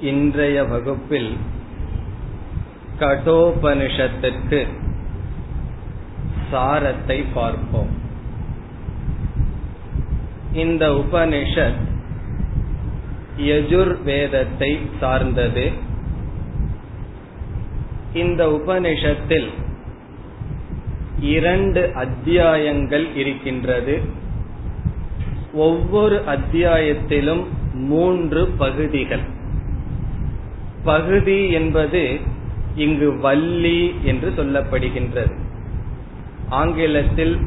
[0.00, 1.36] இன்றைய வகுப்பில்
[2.98, 4.66] கடோபனிஷத்திற்கு
[6.52, 7.88] சாரத்தை பார்ப்போம்.
[10.52, 11.80] இந்த உபனிஷத்
[13.38, 15.72] யஜுர் வேதத்தை சார்ந்தது.
[18.14, 19.48] இந்த உபனிஷத்தில்
[21.20, 24.00] இரண்டு அத்தியாயங்கள் இருக்கின்றது.
[25.52, 29.36] ஒவ்வொரு அத்தியாயத்திலும் மூன்று பகுதிகள்.
[30.84, 32.20] பகுதி என்பது
[32.74, 35.32] இங்கு வள்ளி என்று சொல்லப்படுகின்றது.
[36.48, 37.38] ஆங்கிலத்தில்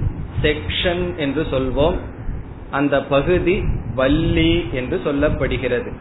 [0.41, 1.95] செக்ஷன் என்று சொல்வோம்.
[2.71, 3.63] அந்த பகுதி
[3.95, 5.91] வள்ளி என்று சொல்லப்படுகிறது.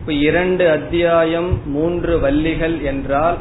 [0.00, 3.38] இப்ப இரண்டு அத்தியாயம் மூன்று வள்ளிகள் என்றால்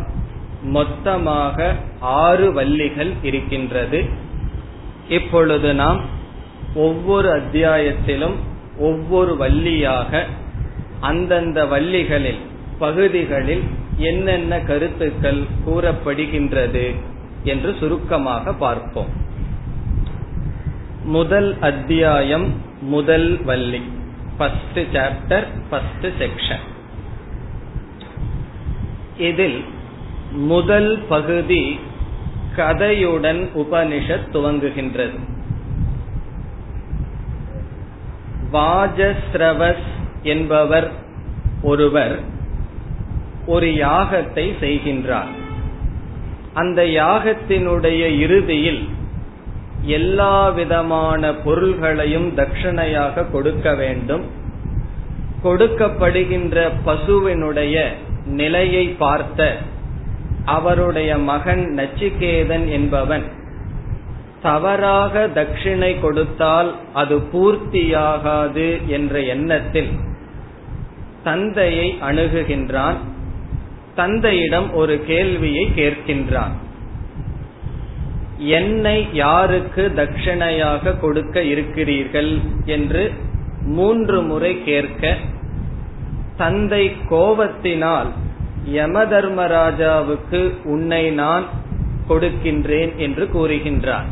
[0.63, 4.03] மொத்தமாக ஆறு வள்ளிகள் இருக்கின்றது.
[5.09, 6.01] இப்பொழுது நாம்
[6.75, 8.35] ஒவ்வொரு அத்தியாயத்திலும்
[8.77, 10.23] ஒவ்வொரு வள்ளியாக
[10.99, 12.39] அந்தந்த வள்ளிகளில்
[12.79, 13.63] பகுதிகளில்
[13.97, 16.95] என்னென்ன கருத்துக்கள் கூறப்படுகின்றது
[17.43, 19.11] என்று சுருக்கமாக பார்ப்போம்.
[21.03, 23.81] முதல் அத்தியாயம் முதல் வள்ளி.
[24.37, 26.65] ஃபர்ஸ்ட் சாப்டர் ஃபர்ஸ்ட் செக்ஷன்
[29.17, 29.63] இதில்
[30.31, 31.79] முதல் பகுதி
[32.55, 35.19] கதையுடன் உபனிஷத் துவங்குகின்றது.
[38.53, 39.87] வாஜஸ்ரவஸ்
[40.23, 40.91] என்பவர்
[41.61, 42.33] ஒருவர்
[43.45, 45.31] ஒரு யாகத்தை செய்கின்றார்.
[46.53, 48.89] அந்த யாகத்தினுடைய இறுதியில்
[49.81, 54.23] எல்லா விதமான பொருள்களையும் தட்சணையாக கொடுக்க வேண்டும்.
[55.43, 57.85] கொடுக்கப்படுகின்ற பசுவினுடைய
[58.25, 59.57] நிலையை பார்த்த
[60.45, 63.23] அவருடைய மகன் நச்சிகேதன் என்பவன்
[64.41, 69.91] தவறாக தட்சிணை கொடுத்தால் அது பூர்த்தியாகாது என்ற எண்ணத்தில்
[71.23, 72.97] தந்தையை அணுகுகின்றான்.
[73.95, 76.55] தந்தையிடம் ஒரு கேள்வியை கேட்கின்றான்.
[78.57, 82.31] என்னை யாருக்கு தட்சிணையாக கொடுக்க இருக்கிறீர்கள்
[82.65, 83.03] என்று
[83.77, 85.13] மூன்று முறை கேட்க
[86.37, 88.09] தந்தை கோபத்தினால்
[88.73, 91.45] யம தர்மராஜாவுக்கு உன்னை நான்
[92.09, 94.09] கொடுக்கின்றேன் என்று கூறுகின்றார்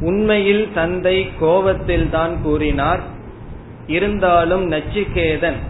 [0.00, 3.02] உண்மையில் தந்தை கோபத்தில் தான் கூறினார்.
[3.86, 5.60] இருந்தாலும் நச்சிகேதன்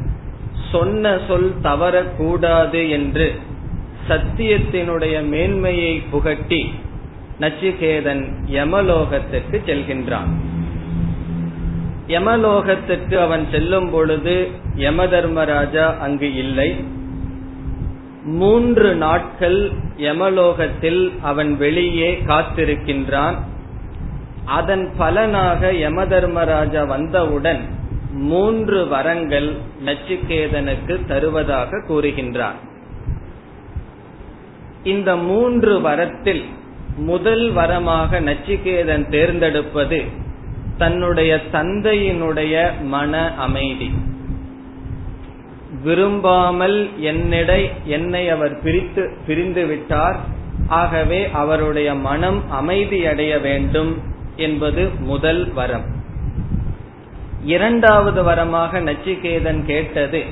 [0.72, 3.38] சொன்ன சொல் தவறக்கூடாது என்று
[4.08, 6.74] சத்தியத்தினுடைய மேன்மையை புகட்டி
[7.40, 10.30] நச்சிகேதன் யமலோகத்திற்கு செல்கின்றான்.
[12.06, 16.84] யமலோகத்திற்கு அவன் செல்லும் பொழுது யம தர்மராஜா அங்கு இல்லை.
[18.24, 23.34] மூன்று நாட்கள் யமலோகத்தில் அவன் வெளியே காத்திருக்கின்றான்.
[24.44, 27.78] அதன் பலனாக யம தர்மராஜா வந்தவுடன்
[28.12, 32.58] மூன்று வரங்கள் நச்சிகேதனுக்கு தருவதாக கூறுகின்றார்.
[34.84, 36.44] இந்த மூன்று வரத்தில்
[36.96, 40.04] முதல் வரமாக நச்சிகேதன் தேர்ந்தெடுப்பது
[40.78, 43.90] தன்னுடைய தந்தையினுடைய மன அமைதி.
[45.82, 50.20] விரும்பாமல் என்னிடை என்னை அவர் பிரித்து பிரிந்து விட்டார்.
[50.68, 54.02] ஆகவே அவருடைய மனம் அமைதியடைய வேண்டும்
[54.36, 55.99] என்பது முதல் வரம்.
[57.44, 60.24] இரண்டாவது வரமாக நச்சிகேதன் கேட்டது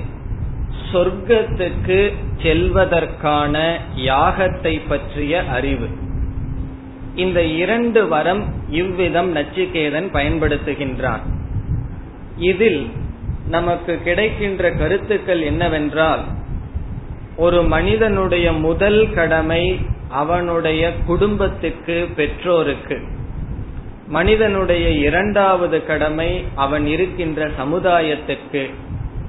[0.93, 5.89] சொர்க்கத்துக்கு செல்வதற்கான யாகத்தை பற்றிய அறிவு.
[7.15, 11.21] இந்த இரண்டு வரம் இவ்விதம் நச்சிகேதன் பயன்படுத்துகின்றான்.
[12.37, 12.91] இதில்
[13.49, 16.21] நமக்கு கிடைக்கின்ற கருத்துக்கள் என்னவென்றால்
[17.37, 23.03] ஒரு மனிதனுடைய முதல் கடமை அவனுடைய குடும்பத்துக்கு பெற்றோருக்கு.
[24.09, 28.71] மனிதனுடைய இரண்டாவது கடமை அவன் இருக்கின்ற சமுதாயத்திற்கு.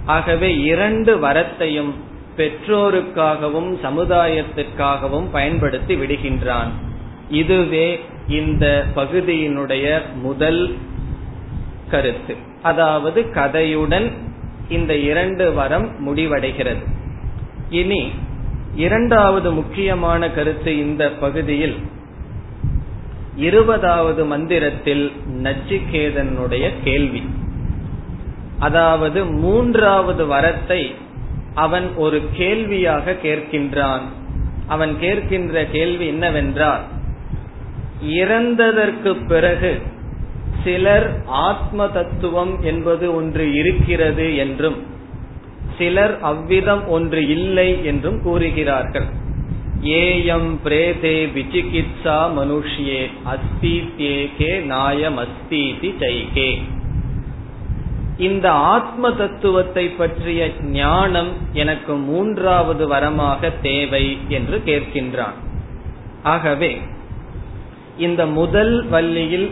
[0.06, 1.92] ஆகவே இரண்டு வரத்தையும்
[2.38, 6.70] பெற்றோருக்காகவும் சமுதாயத்திற்காகவும் பயன்படுத்தி விடுகின்றான்.
[7.30, 10.76] இதுவே இந்த பகுதியினுடைய முதல்
[11.90, 12.36] கருத்து.
[12.62, 14.12] அதாவது கதையுடன்
[14.70, 16.84] இந்த இரண்டு வரம் முடிவடைகிறது.
[17.70, 18.12] இனி
[18.76, 21.78] இரண்டாவது முக்கியமான கருத்து இந்த பகுதியில்
[23.36, 25.12] இருபதாவது மந்திரத்தில்
[25.44, 27.24] நச்சிகேதனுடைய கேள்வி.
[28.60, 30.96] அதாவது மூன்றாவது வரத்தை
[31.54, 34.02] அவன் ஒரு கேள்வியாக கேட்கின்றான்.
[34.68, 36.82] அவன் கேட்கின்ற கேள்வி என்னவென்றால்
[38.06, 39.82] இறந்ததற்கு பிறகு
[40.64, 44.76] சிலர் ஆத்ம தத்துவம் என்பது ஒன்று இருக்கிறது என்றும்
[45.78, 49.06] சிலர் அவ்விதம் ஒன்று இல்லை என்றும் கூறுகிறார்கள்.
[49.82, 56.62] ஏயம் பிரேதே விசிகித்சா மனுஷ்யே அஸ்தித்யேகே நாயம் அஸ்தீதி சைகே.
[58.18, 65.38] இந்த ஆத்ம தத்துவத்தை பற்றிய ஞானம் எனக்கு மூன்றாவது வரமாக தேவை என்று கேட்கின்றான்.
[66.24, 66.78] ஆகவே
[67.98, 69.52] இந்த முதல் வள்ளியில்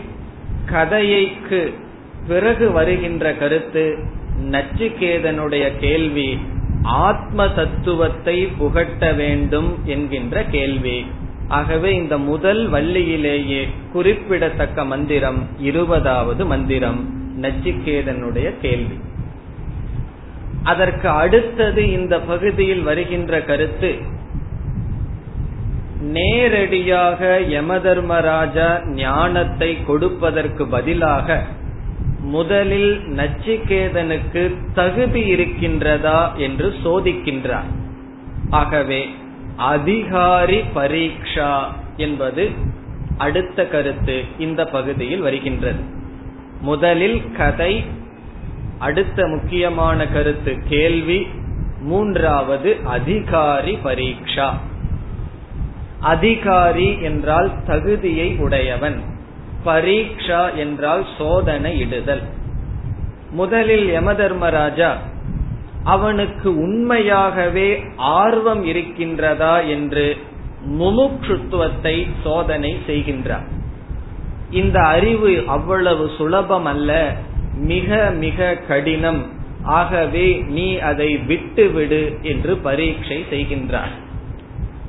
[0.70, 1.72] கதையைக்கு
[2.28, 3.98] பிறகு வருகின்ற கருத்து
[4.50, 6.38] நச்சிகேதனுடைய கேள்வி
[6.82, 11.06] ஆத்ம தத்துவத்தை புகட்ட வேண்டும் என்கின்ற கேள்வி.
[11.48, 18.98] ஆகவே இந்த முதல் வள்ளியிலேயே குறிப்பிடத்தக்க மந்திரம் இருபதாவது மந்திரம் நச்சிகேதனுடைய கேள்வி.
[20.62, 23.98] அதற்கு அடுத்தது இந்த பகுதியில் வருகின்ற கருத்து
[26.00, 31.46] நேரடியாக யமதர்மராஜா ஞானத்தை கொடுப்பதற்கு பதிலாக
[32.20, 37.68] முதலில் நச்சிகேதனுக்கு தகுதி இருக்கின்றதா என்று சோதிக்கின்றார்.
[38.50, 39.08] ஆகவே
[39.56, 41.64] அதிகாரி பரீட்சா
[41.96, 42.50] என்பது
[43.18, 45.78] அடுத்த கருத்து இந்த பகுதியில் வருகின்றது.
[46.60, 47.84] முதலில் கதை
[48.78, 51.26] அடுத்த முக்கியமான கருத்து கேள்வி
[51.80, 54.52] மூன்றாவது அதிகாரி பரீட்சா
[56.00, 59.16] அதிகாரி என்றால் தகுதியை உடையவன்.
[59.64, 62.22] பரீட்சா என்றால் சோதனை இடுதல்.
[63.30, 64.90] முதலில் யமதர்மராஜா
[65.84, 70.16] அவனுக்கு உண்மையாகவே ஆர்வம் இருக்கின்றதா என்று
[70.78, 73.46] முமுட்சுத்துவத்தை சோதனை செய்கின்றார்.
[74.50, 77.16] இந்த அறிவு அவ்வளவு சுலபம் அல்ல
[77.54, 79.22] மிக மிக கடினம்.
[79.62, 83.94] ஆகவே நீ அதை விட்டுவிடு என்று பரீட்சை செய்கின்றார்.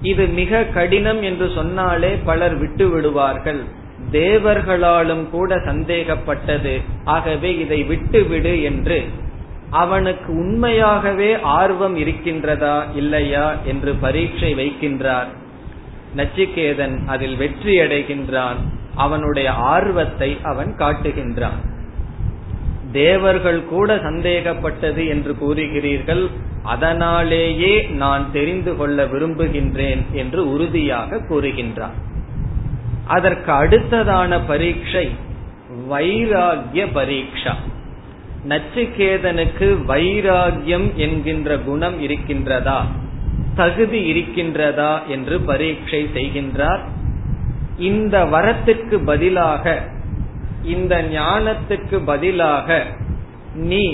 [0.01, 3.61] இது மிக கடினம் என்று சொன்னாலே பலர் விட்டு விடுவார்கள்
[4.11, 6.81] தேவர்களாலும் கூட சந்தேகப்பட்டது.
[7.03, 9.03] ஆகவே இதை விட்டுவிடு என்று.
[9.69, 15.27] அவனுக்கு உண்மையாகவே ஆர்வம் இருக்கின்றதா இல்லையா என்று பரீட்சை வைக்கின்றார்.
[16.17, 18.55] நச்சிகேதன் அதில் வெற்றி அடைகின்றான்.
[18.95, 21.59] அவனுடைய ஆர்வத்தை அவன் காட்டுகின்றான்.
[22.91, 26.29] தேவர்கள் கூட சந்தேகப்பட்டது என்று கூறுகிறீர்கள்.
[26.63, 31.97] அதனாலேயே நான் தெரிந்து கொள்ள விரும்புகின்றேன் என்று உறுதியாக கூறுகின்றான்.
[33.09, 35.05] அதற்கு அடுத்ததான பரீட்சை
[35.89, 37.53] வைராகிய பரீட்சா.
[38.47, 42.79] நச்சிகேதனுக்கு வைராகியம் என்கின்ற குணம் இருக்கின்றதா?
[43.55, 46.83] தகுதி இருக்கின்றதா என்று பரீட்சை செய்கின்றார்.
[47.77, 49.83] இந்த வரத்திற்கு பதிலாக
[50.63, 52.85] இந்த ஞானத்துக்கு பதிலாக
[53.53, 53.85] நீ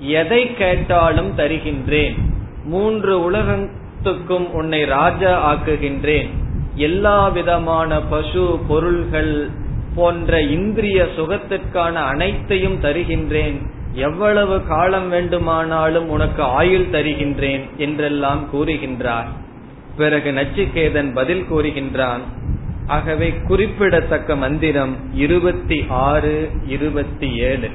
[0.00, 2.16] எதை கேட்டாலும் தருகின்றேன்.
[2.64, 6.30] மூன்று உலகத்துக்கும் உன்னை ராஜா ஆக்குகின்றேன்.
[6.78, 9.48] எல்லா விதமான பசு பொருள்கள்
[9.94, 13.66] போன்ற இந்திரிய சுகத்திற்கான அனைத்தையும் தருகின்றேன்.
[13.92, 19.28] எவ்வளவு காலம் வேண்டுமானாலும் உனக்கு ஆயுள் தருகின்றேன் என்றெல்லாம் கூறுகின்றார்.
[19.96, 22.20] பிறகு நச்சிகேதன் பதில் கூறுகின்றான்.
[22.86, 27.70] ஆகவே குறிப்பிடத்தக்க மந்திரம் இருபத்தி ஆறு இருபத்தி ஏழு.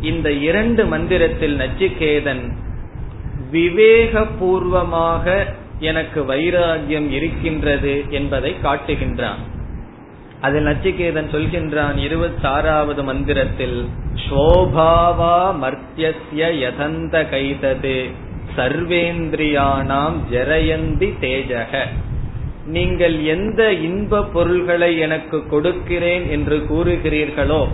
[0.00, 2.52] இந்த இரண்டு மந்திரத்தில் நச்சிகேதன்
[3.52, 5.44] விவேகபூர்வமாக
[5.80, 9.42] எனக்கு வைராகியம் இருக்கின்றது என்பதை காட்டுகின்றான்.
[10.40, 18.10] அதில் நச்சிகேதன் சொல்கின்றான் இருபத்தி ஆறாவது மந்திரத்தில் சோபாவா மர்த்திய யதந்த கைதது
[18.56, 21.86] சர்வேந்திரியானாம் ஜெரயந்தி தேஜக.
[22.66, 27.68] நீங்கள் எந்த இன்ப பொருள்களை எனக்கு கொடுக்கிறேன் என்று கூறுகிறீர்களோ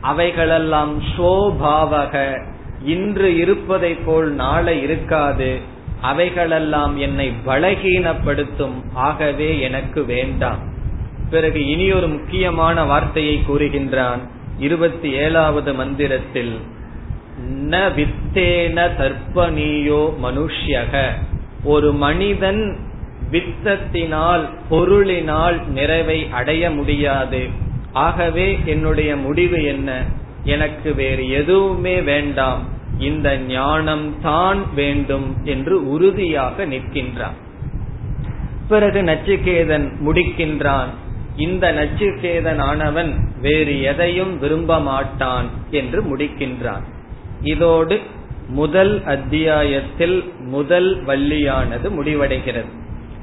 [0.00, 2.42] அவைகளெல்லாம் சோபாவக
[2.84, 5.72] இன்று இருப்பதை போல் நாளை இருக்காது.
[6.00, 8.82] அவைகளெல்லாம் என்னை பலகீனப்படுத்தும்.
[8.92, 10.58] ஆகவே எனக்கு வேண்டாம்.
[11.30, 14.18] பிறகு இனி ஒரு முக்கியமான வார்த்தையை கூறுகின்றான்
[14.58, 16.58] இருபத்தி ஏழாவது மந்திரத்தில்
[17.68, 21.08] ந வித்தேன தர்ப்பணியோ மனுஷ்யக.
[21.64, 22.76] ஒரு மனிதன்
[23.30, 27.48] வித்தத்தினால் பொருளினால் நிறைவை அடைய முடியாது.
[27.92, 30.04] ஆகவே என்னுடைய முடிவு என்ன?
[30.44, 32.73] எனக்கு வேறு எதுவுமே வேண்டாம்.
[32.98, 37.38] இந்த ஞானம் தான் வேண்டும் என்று உறுதியாக நிற்கின்றான்.
[38.68, 40.86] பிறகு நச்சுக்கேதன் முடிக்கின்றான்.
[41.36, 46.82] இந்த நச்சிகேதன் ஆனவன் வேறு எதையும் விரும்ப மாட்டான் என்று முடிக்கின்றான்.
[47.42, 48.00] இதோடு
[48.48, 52.72] முதல் அத்தியாயத்தில் முதல் வள்ளியானது முடிவடைகிறது.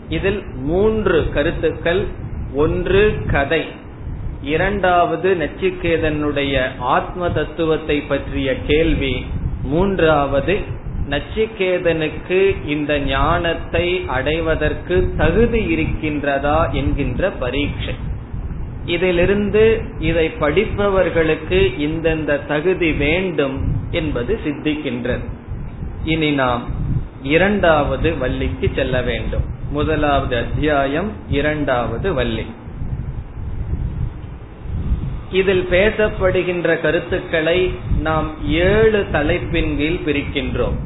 [0.09, 2.07] இதில் மூன்று கருத்துக்கள்
[2.53, 3.65] ஒன்று கதை.
[4.43, 9.25] இரண்டாவது நச்சிகேதனுடைய ஆத்ம தத்துவத்தை பற்றிய கேள்வி
[9.63, 10.59] மூன்றாவது
[11.09, 17.93] நச்சிகேதனுக்கு இந்த ஞானத்தை அடைவதற்கு தகுதி இருக்கின்றதா என்கின்ற பரீட்சை.
[18.85, 25.25] இதிலிருந்து இதை படிப்பவர்களுக்கு இந்தந்த தகுதி வேண்டும் என்பது சித்திக்கின்றது.
[26.03, 26.63] இனி நாம்
[27.23, 29.43] இரண்டாவது வள்ளிக்கு செல்ல வேண்டும்.
[29.71, 32.45] முதலாவது அத்தியாயம் இரண்டாவது வள்ளி.
[35.31, 40.77] இதில் பேசப்படுகின்ற கருத்துக்களை நாம் ஏழு தலைப்பின் கீழ் பிரிக்கின்றோம்.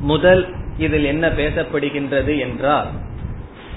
[0.00, 2.86] முதல் இதில் என்ன பேசப்படுகின்றது என்றால்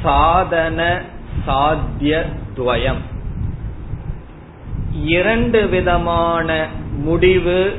[0.04, 1.02] சாதன
[1.46, 2.26] சாத்திய
[2.58, 3.02] துவயம்.
[4.94, 7.76] இரண்டு விதமான முடிவு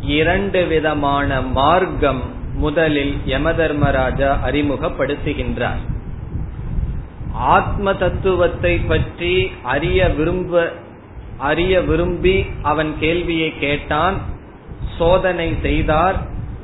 [0.00, 2.22] இரண்டு விதமான மார்க்கம்
[2.54, 5.82] முதலில் யமதர்மராஜா அறிமுகப்படுத்துகின்றார்.
[7.32, 10.72] ஆத்ம தத்துவத்தை பற்றி அறிய விரும்ப
[11.38, 14.16] அறிய விரும்பி அவன் கேள்வியை கேட்டான்
[14.98, 16.16] சோதனை செய்தார்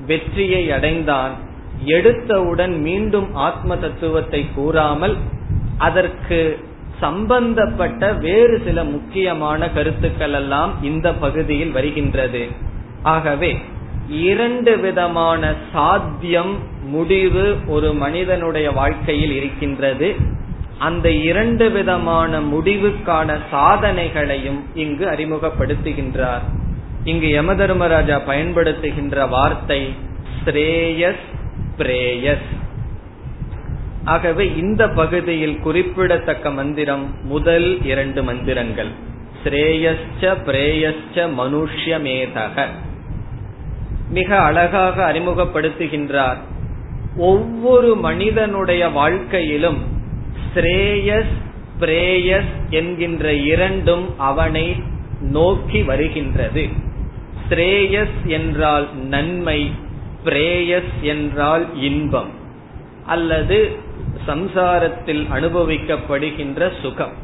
[0.06, 1.30] வெற்றியை அடைந்தான்.
[1.86, 5.16] எடுத்தவுடன் மீண்டும் ஆத்ம தத்துவத்தை கூறாமல்
[5.78, 6.66] அதற்கு
[7.00, 12.48] சம்பந்தப்பட்ட வேறு சில முக்கியமான கருத்துக்கள் எல்லாம் இந்த பகுதியில் வருகின்றது.
[13.02, 13.58] ஆகவே
[14.08, 20.16] இரண்டு விதமான சாத்தியம் முடிவு ஒரு மனிதனுடைய வாழ்க்கையில் இருக்கின்றது.
[20.78, 26.42] அந்த இரண்டு விதமான முடிவுக்கான சாதனைகளையும் இங்கு அறிமுகப்படுத்துகின்றார்.
[27.04, 29.94] இங்கு யமதர்மராஜா பயன்படுத்துகின்ற வார்த்தை
[30.44, 31.26] ஸ்ரேயஸ்
[31.78, 32.48] பிரேயஸ்.
[34.04, 38.88] ஆகவே இந்த பகுதியில் குறிப்பிடத்தக்க மந்திரம் முதல் இரண்டு மந்திரங்கள்.
[39.44, 42.66] ஸ்ரேயஸ்ச பிரேயஸ்ச மனுஷ்யமேதக.
[44.10, 46.36] மிக அழகாக அறிமுகப்படுத்துகின்றார்.
[47.16, 49.96] ஒவ்வொரு மனிதனுடைய வாழ்க்கையிலும்
[50.54, 51.34] ஸ்ரேயஸ்
[51.80, 54.76] பிரேயஸ் என்கின்ற இரண்டும் அவனை
[55.20, 56.68] நோக்கி வருகின்றது.
[57.48, 59.70] ஸ்ரேயஸ் என்றால் நன்மை
[60.24, 62.30] பிரேயஸ் என்றால் இன்பம்
[63.06, 63.76] அல்லது
[64.26, 67.14] சம்சாரத்தில் அனுபவிக்கப்படுகின்ற சுகம்.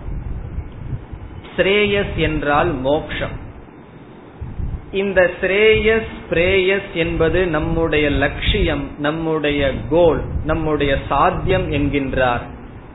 [1.57, 3.43] ஸ்ரேயஸ் என்றால் மோக்ஷம்.
[4.93, 12.53] இந்த ஸ்ரேயஸ் பிரேயஸ் என்பது நம்முடைய லட்சியம் நம்முடைய கோல் நம்முடைய சாத்தியம் என்கின்றார்.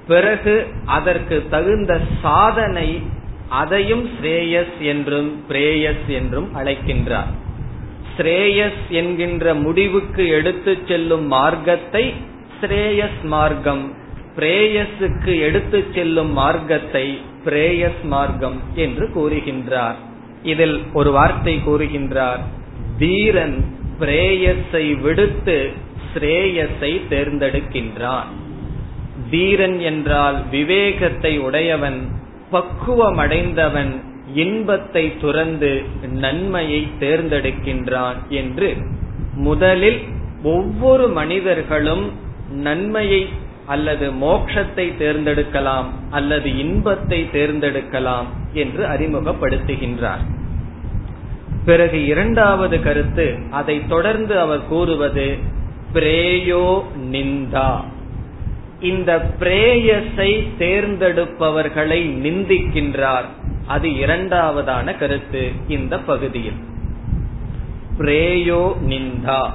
[0.10, 0.56] பிறகு
[0.98, 2.90] அதற்கு தகுந்த சாதனை
[3.62, 7.32] அதையும் ஸ்ரேயஸ் என்றும் பிரேயஸ் என்றும் அழைக்கின்றார்.
[8.16, 12.04] ஸ்ரேயஸ் என்கின்ற முடிவுக்கு எடுத்து செல்லும் மார்க்கத்தை
[12.60, 13.84] ஸ்ரேயஸ் மார்க்கம்
[14.38, 17.06] பிரேயஸுக்கு எடுத்து செல்லும் மார்க்கத்தை
[17.46, 19.98] பிரேயஸ் மார்க்கம் என்று கூறுகின்றார்.
[20.52, 22.44] இதில் ஒரு வார்த்தை கூறுகின்றார்
[23.02, 23.58] தீரன்
[24.02, 25.58] பிரேயஸை விடுத்து
[26.12, 28.30] ஸ்ரேயஸை தேர்ந்தெடுக்கின்றான்.
[29.30, 32.00] தீரன் என்றால் விவேகத்தை உடையவன்
[32.52, 33.92] பக்குவமடைந்தவன்
[34.34, 35.72] இன்பத்தை துறந்து
[36.14, 38.70] நன்மையை தேர்ந்தெடுக்கின்றான் என்று
[39.34, 40.00] முதலில்
[40.44, 42.06] ஒவ்வொரு மனிதர்களும்
[42.50, 43.22] நன்மையை
[43.66, 50.24] அல்லது மோட்சத்தை தேர்ந்தெடுக்கலாம் அல்லது இன்பத்தை தேர்ந்தெடுக்கலாம் என்று அறிமுகப்படுத்துகின்றார்.
[51.66, 55.28] பிறகு இரண்டாவது கருத்து அதை தொடர்ந்து அவர் கூறுவது
[55.94, 56.68] பிரேயோ
[57.12, 57.72] நிந்தா.
[58.82, 63.26] இந்த பிரேயஸை தேர்ந்தெடுப்பவர்களை நிந்திக்கின்றார்.
[63.68, 66.60] அது இரண்டாவதான கருத்து இந்த பகுதியில்.
[67.98, 69.50] பிரேயோ நிந்தா.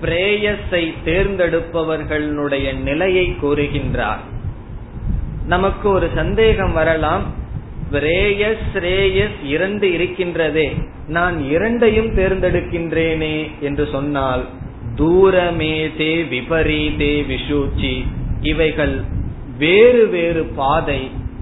[0.00, 4.22] பிரேயஸை தேர்ந்தெடுப்பவர்களுடைய நிலையை கூறுகின்றார்.
[5.46, 7.34] நமக்கு ஒரு சந்தேகம் வரலாம்.
[7.92, 10.86] பிரேயஸ் ஸ்ரேயஸ் இரண்டு இருக்கின்றதே.
[11.08, 14.48] நான் இரண்டையும் தேர்ந்தெடுக்கின்றேனே என்று சொன்னால்
[14.94, 18.06] தூரமே தே விபரீதே விஷூச்சி.
[18.42, 18.94] இவைகள்
[19.58, 21.00] வேறு வேறு பாதை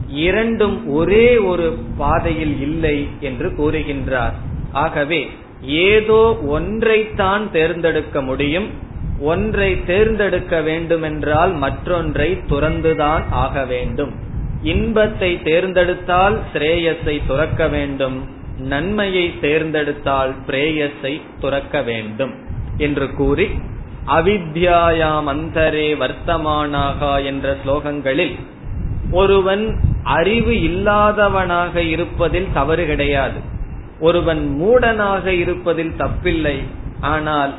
[0.09, 1.67] இரண்டும் ஒரே ஒரு
[1.97, 4.37] பாதையில் இல்லை என்று கூறுகின்றார்.
[4.73, 5.29] ஆகவே
[5.63, 8.69] ஏதோ ஒன்றைத்தான் தேர்ந்தெடுக்க முடியும்.
[9.21, 14.13] ஒன்றை தேர்ந்தெடுக்க வேண்டுமென்றால் மற்றொன்றை துறந்துதான் ஆக வேண்டும்.
[14.63, 18.19] இன்பத்தை தேர்ந்தெடுத்தால் ஸ்ரேயஸை துறக்க வேண்டும்.
[18.59, 22.35] நன்மையை தேர்ந்தெடுத்தால் பிரேயஸை துறக்க வேண்டும்
[22.77, 23.47] என்று கூறி
[24.17, 28.35] அவித்யாயாம் அந்தரே வர்த்தமானாகா என்ற ஸ்லோகங்களில்
[29.13, 29.65] ஒருவன்
[30.03, 33.39] அறிவு இல்லாதவனாக இருப்பதில் தவறு கிடையாது.
[34.01, 36.57] ஒருவன் மூடனாக இருப்பதில் தப்பில்லை.
[37.01, 37.53] ஆனால்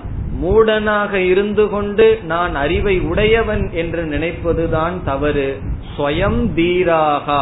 [0.43, 5.60] மூடனாக இருந்து கொண்டு நான் அறிவை உடையவன் என்று நினைப்பதுதான் தவறு.
[5.91, 7.41] ஸ்வயம் தீராகா.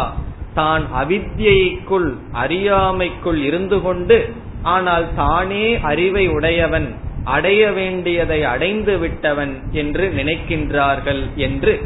[0.54, 6.90] தான் அவித்யைக்குள் அறியாமைக்குள் இருந்து கொண்டு ஆனால் தானே அறிவை உடையவன்.
[7.24, 11.80] அடைய வேண்டியதை அடைந்து விட்டவன் என்று நினைக்கின்றார்கள் என்று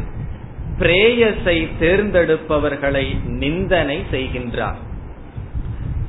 [0.80, 4.80] பிரேயஸை தேர்ந்தெடுப்பவர்களை நிந்தனை செய்கின்றார்.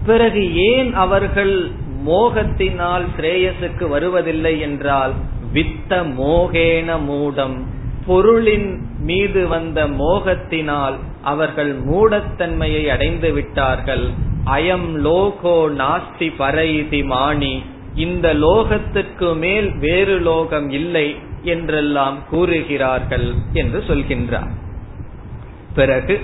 [0.06, 1.70] பிறகு ஏன் அவர்கள்
[2.06, 5.12] மோகத்தினால் ஸ்ரேயஸுக்கு வருவதில்லை என்றால்
[5.52, 7.64] வித்த மோகேன மூடம்
[8.06, 14.10] பொருளின் மீது வந்த மோகத்தினால் அவர்கள் மூடத்தன்மையை அடைந்து விட்டார்கள்.
[14.44, 17.62] அயம் லோகோ நாஸ்தி பரைதி மாணி
[17.94, 24.52] இந்த லோகத்துக்கு மேல் வேறு லோகம் இல்லை என்றெல்லாம் கூறுகிறார்கள் என்று சொல்கின்றார்.
[25.74, 26.20] பிறகு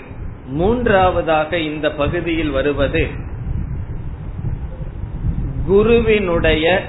[0.47, 3.09] மூன்றாவதாக இந்த பகுதியில் வருவது
[5.67, 6.83] குருவினுடைய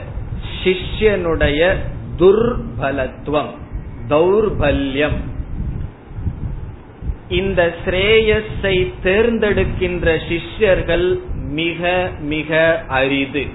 [0.64, 1.76] சிஷ்யனுடைய
[2.18, 3.52] துர்பலத்துவம்
[4.10, 5.20] தௌர்பல்யம்.
[7.30, 13.48] இந்த ஸ்ரேயஸை தேர்ந்தெடுக்கின்ற சிஷ்யர்கள் மிக மிக அரிது.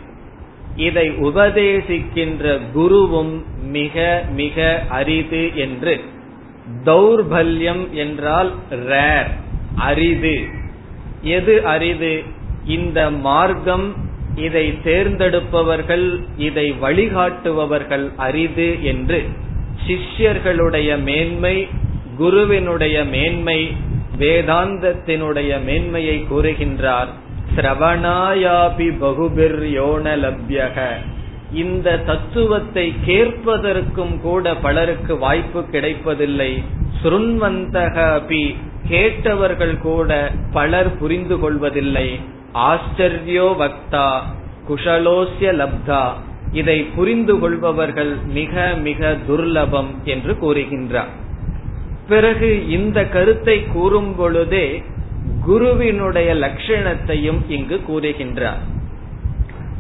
[0.77, 6.01] இதை உபதேசிக்கின்ற குருவும் மிக மிக அரிது என்று.
[6.85, 9.31] தௌர்பல்யம் என்றால் ரேர்
[9.75, 10.45] அரிது.
[11.23, 12.23] எது அரிது?
[12.67, 13.95] இந்த மார்க்கம்
[14.35, 19.25] இதை தேர்ந்தெடுப்பவர்கள் இதை வழிகாட்டுபவர்கள் அரிது என்று.
[19.87, 21.69] சிஷ்யர்களுடைய மேன்மை
[22.17, 23.77] குருவினுடைய மேன்மை
[24.19, 27.09] வேதாந்தத்தினுடைய மேன்மையை கூறுகின்றார்.
[27.55, 30.79] சிரவணாயாபி பகுபிர் யோன லப்யக.
[31.53, 36.63] இந்த தத்துவத்தை கேட்பதற்கும் கூட பலருக்கு வாய்ப்பு கிடைப்பதில்லை.
[37.03, 38.45] சுருண்வந்தகபி
[38.89, 42.21] கேட்டவர்கள் கூட பலர் புரிந்து கொள்வதில்லை.
[42.55, 44.09] ஆச்சரியோ வக்தா
[44.69, 46.05] குஷலோசிய லப்தா.
[46.53, 51.13] இதை புரிந்து கொள்பவர்கள் மிக மிக துர்லபம் என்று கூறுகின்றார்.
[52.09, 54.83] பிறகு இந்த கருத்தை கூறும் பொழுதே
[55.47, 58.63] குருவினுடைய லட்சணத்தையும் இங்கு கூறுகின்றார்.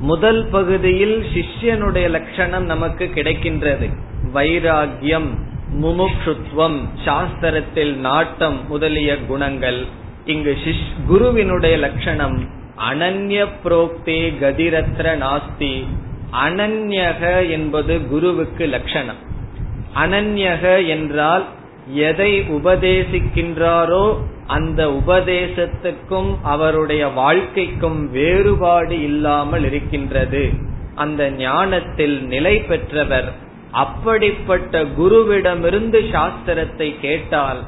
[0.00, 3.86] முதல் பகுதியில் சிஷ்யனுடைய லட்சணம் நமக்கு கிடைக்கின்றது.
[4.34, 5.28] வைராகியம்
[5.82, 9.80] முமுக்ஷுத்வம் சாஸ்திரத்தில் நாட்டம் முதலிய குணங்கள்.
[10.26, 10.56] இங்கு
[11.06, 12.38] குருவினுடைய லட்சணம்
[12.90, 15.74] அனன்ய புரோக்தே கதிரத்ர நாஸ்தி.
[16.46, 19.20] அனன்யக என்பது குருவுக்கு லட்சணம்.
[19.96, 21.44] அனன்யக என்றால்
[21.94, 24.06] எதை உபதேசிக்கின்றாரோ
[24.46, 30.52] அந்த உபதேசத்துக்கும் அவருடைய வாழ்க்கைக்கும் வேறுபாடு இல்லாமல் இருக்கின்றது.
[30.94, 33.28] அந்த ஞானத்தில் நிலை பெற்றவர்
[33.70, 37.60] அப்படிப்பட்ட குருவிடமிருந்து சாஸ்திரத்தை கேட்டால்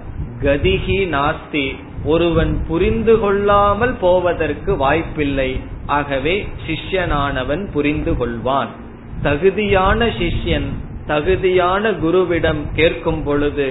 [0.43, 1.67] கதிகி நாஸ்தி
[2.05, 5.51] ஒருவன் புரிந்து கொள்ளாமல் போவதற்கு வாய்ப்பில்லை.
[5.87, 8.73] ஆகவே சிஷ்யனானவன் புரிந்து கொள்வான்.
[9.23, 10.69] தகுதியான சிஷ்யன்
[11.07, 13.69] தகுதியான குருவிடம் கேட்கும் பொழுது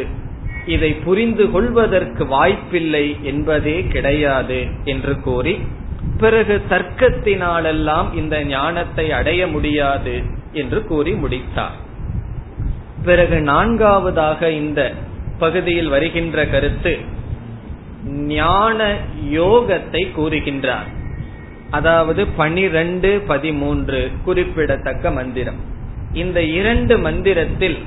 [0.67, 5.53] இதை புரிந்து கொள்வதற்கு வாய்ப்பில்லை என்பதே கிடையாது என்று கூறி
[6.17, 10.15] பிறகு தர்க்கத்தினாலெல்லாம் இந்த ஞானத்தை அடைய முடியாது
[10.51, 11.77] என்று கூறி முடித்தார்.
[13.03, 14.81] பிறகு நான்காவதாக இந்த
[15.39, 16.93] பகுதியில் வருகின்ற கருத்து
[18.37, 18.79] ஞான
[19.31, 20.89] யோகத்தை கூறுகின்றார்.
[21.69, 25.59] அதாவது பனிரெண்டு பதிமூன்று குறிப்பிடத்தக்க மந்திரம்.
[26.13, 27.77] இந்த இரண்டு மந்திரத்தில்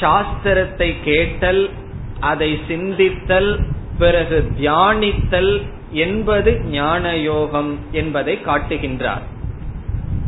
[0.00, 1.62] சாஸ்திரத்தை கேட்டல்
[2.20, 3.60] அதை சிந்தித்தல்
[3.98, 9.22] பிறகு தியானித்தல் என்பது ஞான யோகம் என்பதை காட்டுகின்றார்.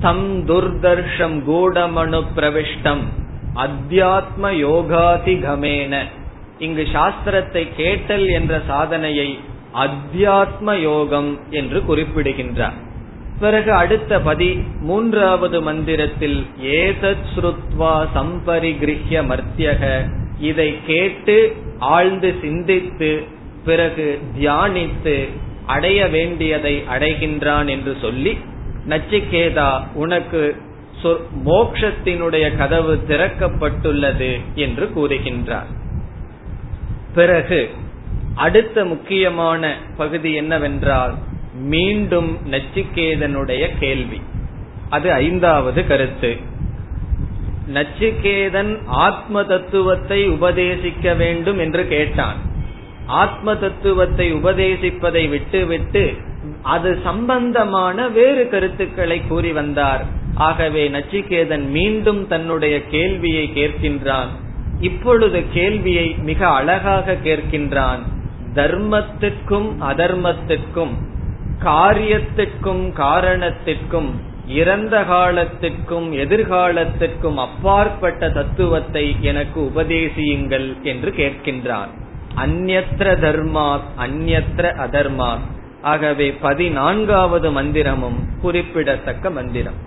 [0.01, 3.01] தம் துர்தர்ஷம் கூடமனு பிரவிஷ்டம்
[3.55, 6.05] அத்தியாத்ம யோகாதிகமேன.
[6.59, 9.39] இங்கு சாஸ்திரத்தை கேட்டல் என்ற சாதனையை
[9.75, 12.87] அத்தியாத்ம யோகம் என்று குறிப்பிடுகின்றார்.
[13.41, 23.23] பிறகு அடுத்த பதி மூன்றாவது மந்திரத்தில் ஏதத் ஸ்ருத்வா சம்பரிகிரிய மர்த்தியக இதை கேட்டு ஆழ்ந்து சிந்தித்து
[23.65, 25.29] பிறகு தியானித்து
[25.67, 28.39] அடைய வேண்டியதை அடைகின்றான் என்று சொல்லி
[28.89, 30.57] நச்சிகேதா உனக்கு
[31.47, 35.77] மோக்ஷத்தினுடைய கதவு திறக்கப்பட்டுள்ளது என்று கூறுகின்றார்.
[37.15, 37.71] பிறகு
[38.35, 41.15] அடுத்த முக்கியமான பகுதி என்னவென்றால்
[41.55, 44.21] மீண்டும் நச்சிகேதனுடைய கேள்வி.
[44.91, 46.37] அது ஐந்தாவது கருத்து.
[47.75, 52.37] நச்சிகேதன் ஆத்ம தத்துவத்தை உபதேசிக்க வேண்டும் என்று கேட்டான்.
[53.07, 56.15] ஆத்ம தத்துவத்தை உபதேசிப்பதை விட்டுவிட்டு
[56.63, 60.05] அது சம்பந்தமான வேறு கருத்துக்களை கூறி வந்தார்.
[60.35, 64.31] ஆகவே நச்சிகேதன் மீண்டும் தன்னுடைய கேள்வியை கேட்கின்றான்.
[64.81, 68.03] இப்பொழுது கேள்வியை மிக அழகாக கேட்கின்றான்.
[68.55, 70.95] தர்மத்திற்கும் அதர்மத்திற்கும்
[71.65, 81.89] காரியத்திற்கும் காரணத்திற்கும் இறந்த காலத்திற்கும் எதிர்காலத்திற்கும் அப்பாற்பட்ட தத்துவத்தை எனக்கு உபதேசியுங்கள் என்று கேட்கின்றான்.
[82.37, 85.41] அந்நத்திர தர்மாத் அந்நத்திர அதர்மாத்.
[85.83, 89.87] ஆகவே பதினான்காவது மந்திரமும் குறிப்பிடத்தக்க மந்திரம்.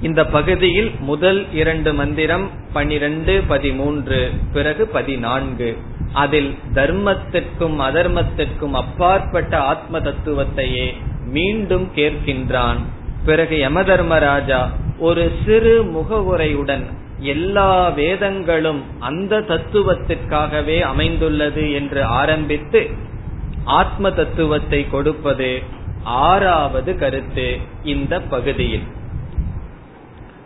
[0.00, 5.76] இந்த பகுதியில் முதல் இரண்டு மந்திரம் பனிரெண்டு பதிமூன்று பிறகு பதினான்கு.
[6.12, 10.92] அதில் தர்மத்திற்கும் அதர்மத்திற்கும் அப்பாற்பட்ட ஆத்ம தத்துவத்தையே
[11.26, 12.78] மீண்டும் கேட்கின்றான்.
[13.24, 16.84] பிறகு யமதர்மராஜா ஒரு சிறு முகவுரையுடன்
[17.18, 22.90] எல்லா வேதங்களும் அந்த தத்துவத்திற்காகவே அமைந்துள்ளது என்று ஆரம்பித்து
[23.64, 25.62] ஆத்ம தத்துவத்தை கொடுப்பது
[26.02, 28.86] ஆறாவது கருத்து இந்த பகுதியில்.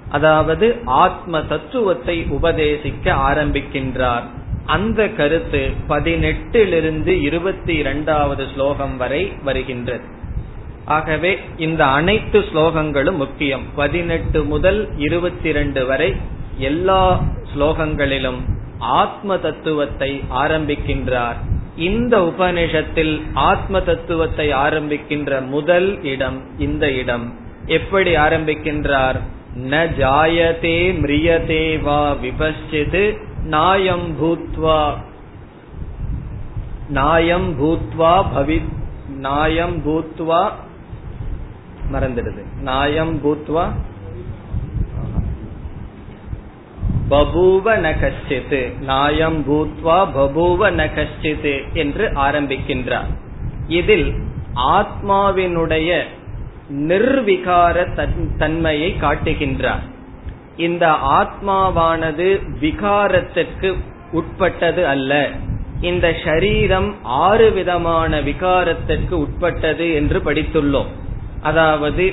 [0.09, 4.23] அதாவது ஆத்ம தத்துவத்தை உபதேசிக்க ஆரம்பிக்கின்றார்.
[4.67, 10.23] அந்த கருத்து பதினெட்டிலிருந்து இருபத்தி இரண்டாவது ஸ்லோகம் வரை வருகின்றது.
[10.85, 13.63] ஆகவே இந்த அனைத்து ஸ்லோகங்களும் முக்கியம்.
[13.75, 16.15] பதினெட்டு முதல் இருபத்தி இரண்டு வரை
[16.59, 17.23] எல்லா
[17.55, 18.41] ஸ்லோகங்களிலும்
[18.79, 21.37] ஆத்ம தத்துவத்தை ஆரம்பிக்கின்றார்.
[21.77, 27.35] இந்த உபநிஷத்தில் ஆத்ம தத்துவத்தை ஆரம்பிக்கின்ற முதல் இடம் இந்த இடம்.
[27.67, 29.21] எப்படி ஆரம்பிக்கின்றார்?
[29.57, 34.95] ந ஜாயதே மிரியதே வா விபஷ்சித் நாயம் பூத்வா.
[36.89, 38.63] நாயம் பூத்வா பவி
[39.09, 40.53] நாயம் பூத்வா
[41.93, 42.43] மறந்துடுது.
[42.61, 43.69] நாயம் பூத்வா
[47.11, 48.13] பபூவ ந
[48.81, 50.91] நாயம் பூத்வா பபூவ ந
[51.73, 53.07] என்று ஆரம்பிக்கின்றார்.
[53.69, 54.15] இதில்
[54.55, 56.03] ஆத்மாவினுடைய
[56.73, 58.07] நிர்விகார
[58.39, 59.83] தன்மையை காட்டுகின்றார்.
[60.57, 63.75] இந்த ஆத்மாவானது விகாரத்திற்கு
[64.13, 65.31] உட்பட்டது அல்ல.
[65.81, 70.87] இந்த ஷரீரம் ஆறு விதமான விகாரத்திற்கு உட்பட்டது என்று படித்துள்ளோம்.
[71.49, 72.05] அதாவது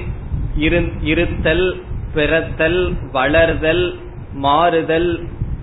[1.12, 1.67] இருத்தல்
[2.13, 2.82] பிறத்தல்
[3.13, 3.86] வளர்தல்
[4.46, 5.12] மாறுதல்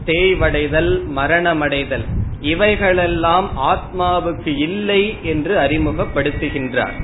[0.07, 2.07] தேய்வடைதல் மரணமடைதல்.
[2.53, 6.97] இவைகளெல்லாம் ஆத்மாவுக்கு இல்லை என்று அறிமுகப்படுத்துகின்றார்.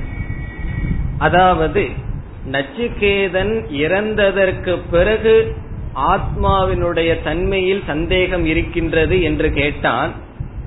[1.17, 1.83] அதாவது
[2.51, 5.35] நச்சிகேதன் இறந்ததற்கு பிறகு
[6.13, 10.11] ஆத்மாவினுடைய தன்மையில் சந்தேகம் இருக்கின்றது என்று கேட்டான்.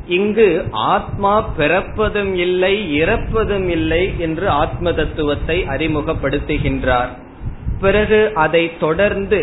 [0.09, 7.11] இங்கு ஆத்மா பிறப்பதும் இல்லை இறப்பதும் இல்லை என்று ஆத்ம தத்துவத்தை அறிமுகப்படுத்துகின்றார்.
[7.81, 9.41] பிறகு அதை தொடர்ந்து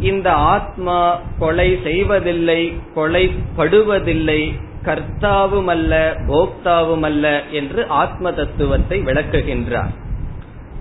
[0.00, 0.98] இந்த ஆத்மா
[1.38, 2.60] கொலை செய்வதில்லை
[2.96, 4.40] கொலைப்படுவதில்லை
[4.84, 5.92] கர்த்தாவும் அல்ல
[6.28, 9.92] போக்தாவும் அல்ல என்று ஆத்ம தத்துவத்தை விளக்குகின்றார்.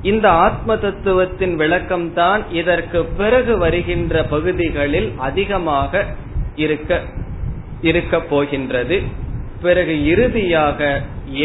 [0.02, 6.06] இந்த ஆத்ம தத்துவத்தின் விளக்கம்தான் இதற்கு பிறகு வருகின்ற பகுதிகளில் அதிகமாக
[6.56, 7.02] இருக்க
[7.82, 8.98] இருக்க போகின்றது.
[9.64, 10.80] பிறகு இறுதியாக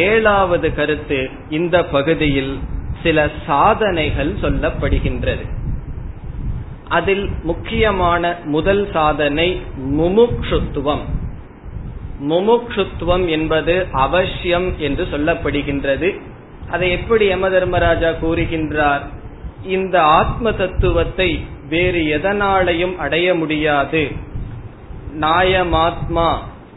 [0.02, 2.54] ஏழாவது கருத்து இந்த பகுதியில்
[3.02, 5.44] சில சாதனைகள் சொல்லப்படுகின்றது.
[6.88, 9.48] அதில் முக்கியமான முதல் சாதனை
[9.98, 11.04] முமுக்ஷுத்துவம்.
[12.28, 16.08] முமுக்ஷுத்துவம் என்பது அவசியம் என்று சொல்லப்படுகின்றது.
[16.70, 19.04] அதை எப்படி யம தர்மராஜா கூறுகின்றார்?
[19.66, 21.30] இந்த ஆத்ம தத்துவத்தை
[21.68, 24.02] வேறு எதனாலையும் அடைய முடியாது.
[25.20, 26.28] நாயமாத்மா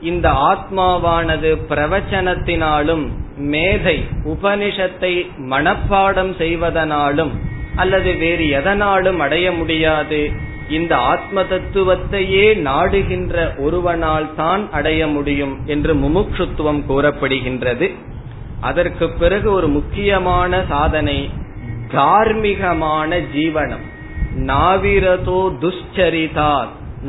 [0.02, 3.04] இந்த ஆத்மாவானது பிரவச்சனத்தினாலும்
[3.52, 5.14] மேதை உபனிஷத்தை
[5.50, 7.34] மனப்பாடம் செய்வதனாலும்
[7.76, 10.22] அல்லது வேறு எதனாலும் அடைய முடியாது
[10.70, 17.88] இந்த ஆத்ம தத்துவத்தையே நாடுகின்ற ஒருவனால் தான் அடைய முடியும் என்று முமுட்சுத்துவம் கூறப்படுகின்றது.
[18.60, 21.30] அதற்கு பிறகு ஒரு முக்கியமான சாதனை
[21.94, 23.86] தார்மீகமான ஜீவனம்.
[24.50, 26.54] நாவிரதோ துஷ்சரிதா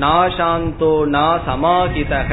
[0.00, 2.30] நாசாந்தோ நா சமாகிதக.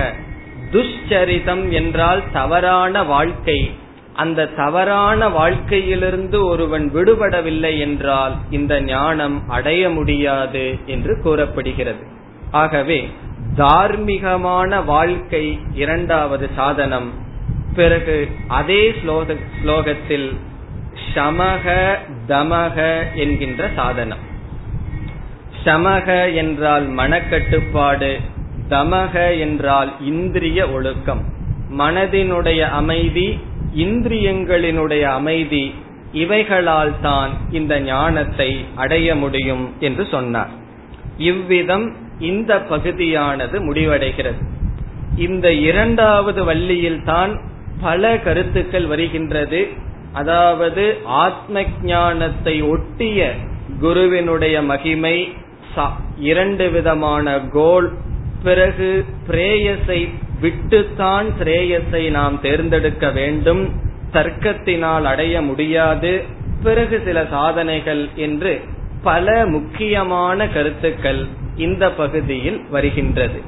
[0.71, 3.71] துஷ்சரிதம் என்றால் தவறான வாழ்க்கை.
[4.13, 12.03] அந்த தவறான வாழ்க்கையிலிருந்து ஒருவன் விடுபடவில்லை என்றால் இந்த ஞானம் அடைய முடியாது என்று கூறப்படுகிறது.
[12.51, 13.09] ஆகவே
[13.57, 17.11] தார்மீகமான வாழ்க்கை இரண்டாவது சாதனம்.
[17.75, 18.93] பிறகு அதே
[19.63, 20.35] ஸ்லோகத்தில்
[21.15, 21.95] சமக
[22.27, 24.23] தமக என்கின்ற சாதனம்.
[25.65, 28.19] சமக என்றால் மனக்கட்டுப்பாடு.
[28.69, 31.21] தமக என்றால் இந்திரிய ஒழுக்கம்.
[31.77, 33.27] மனதினுடைய அமைதி
[33.75, 35.63] இந்திரியங்களினுடைய அமைதி
[36.13, 40.53] இவைகளால் தான் இந்த ஞானத்தை அடைய முடியும் என்று சொன்னார்.
[41.17, 41.85] இவ்விதம்
[42.19, 44.41] இந்த பகுதியானது முடிவடைகிறது.
[45.17, 47.31] இந்த இரண்டாவது வள்ளியில் தான்
[47.81, 49.61] பல கருத்துக்கள் வருகின்றது.
[50.13, 50.83] அதாவது
[51.23, 53.29] ஆத்ம ஞானத்தை ஒட்டிய
[53.79, 55.17] குருவினுடைய மகிமை
[56.29, 57.87] இரண்டு விதமான கோல்
[58.43, 60.09] பிறகு பிரேயஸை
[60.41, 63.73] விட்டுத்தான் பிரேயஸை நாம் தேர்ந்தெடுக்க வேண்டும்.
[64.13, 66.23] தர்க்கத்தினால் அடைய முடியாது.
[66.63, 68.61] பிறகு சில சாதனைகள் என்று
[69.03, 71.25] பல முக்கியமான கருத்துக்கள்
[71.55, 73.41] இந்த பகுதியில் வருகின்றது.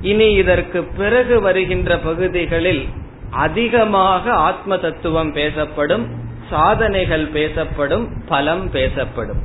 [0.00, 2.88] இனி இதற்கு பிறகு வருகின்ற பகுதிகளில்
[3.30, 6.06] அதிகமாக ஆத்ம தத்துவம் பேசப்படும்
[6.50, 9.40] சாதனைகள் பேசப்படும் பலம் பேசப்படும்.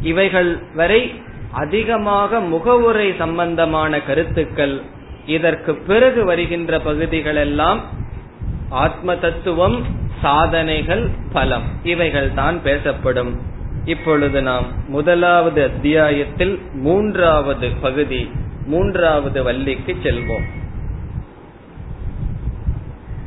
[0.00, 1.22] இவைகள் வரை
[1.52, 4.82] அதிகமாக முகவுரை சம்பந்தமான கருத்துக்கள்
[5.26, 7.80] இதற்கு பிறகு வருகின்ற பகுதிகள் எல்லாம்
[8.68, 9.84] ஆத்ம தத்துவம்
[10.22, 13.40] சாதனைகள் பலம் இவைகள் தான் பேசப்படும்.
[13.84, 18.30] இப்பொழுது நாம் முதலாவது அத்தியாயத்தில் மூன்றாவது பகுதி
[18.66, 20.46] மூன்றாவது வள்ளிக்கு செல்வோம்.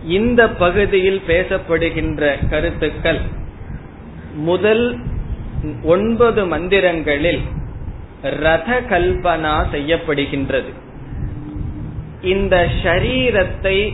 [0.03, 3.19] இந்த பகுதியில் பேசப்படுகின்ற கருத்துக்கள்
[4.35, 4.97] முதல்
[5.83, 7.41] ஒன்பது மந்திரங்களில்
[8.23, 10.73] ரத கல்பனா செய்யப்படுகின்றது.
[12.21, 13.93] இந்த ஷரீரத்தை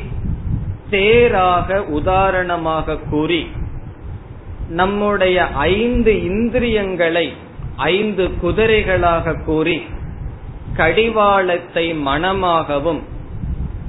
[0.90, 3.48] தேராக உதாரணமாக கூறி
[4.70, 7.34] நம்முடைய ஐந்து இந்திரியங்களை
[7.76, 9.82] ஐந்து குதிரைகளாக கூறி
[10.76, 13.02] கடிவாளத்தை மனமாகவும்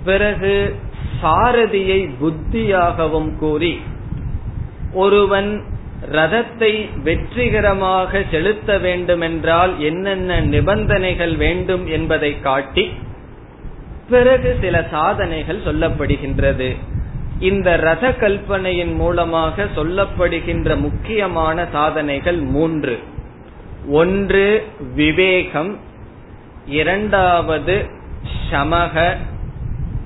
[0.04, 0.74] பிறகு
[1.22, 3.80] சாரதியை புத்தியாகவும் கூறி
[4.92, 5.62] ஒருவன்
[6.08, 12.92] ரதத்தை வெற்றிகரமாக செலுத்த வேண்டுமென்றால் என்னென்ன நிபந்தனைகள் வேண்டும் என்பதை காட்டி
[14.10, 16.76] பிறகு சில சாதனைகள் சொல்லப்படுகின்றது.
[17.38, 22.98] இந்த ரத கல்பனையின் மூலமாக சொல்லப்படுகின்ற முக்கியமான சாதனைகள் மூன்று.
[23.88, 25.78] ஒன்று விவேகம்.
[26.66, 27.86] இரண்டாவது
[28.50, 29.16] சமக.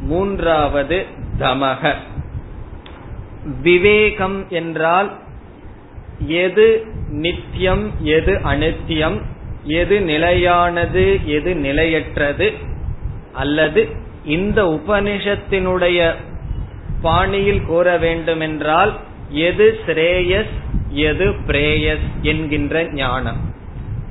[0.00, 1.06] மூன்றாவது
[1.38, 1.94] தமக.
[3.62, 5.22] விவேகம் என்றால்
[6.18, 9.22] எது நித்தியம் எது அனித்தியம்
[9.64, 12.52] எது நிலையானது எது நிலையற்றது
[13.32, 13.88] அல்லது
[14.24, 16.14] இந்த உபனிஷத்தினுடைய
[17.02, 18.96] பாணியில் கூற வேண்டுமென்றால்
[19.28, 20.54] எது ஸ்ரேயஸ்
[20.88, 23.36] எது பிரேயஸ் என்கின்ற ஞானம்.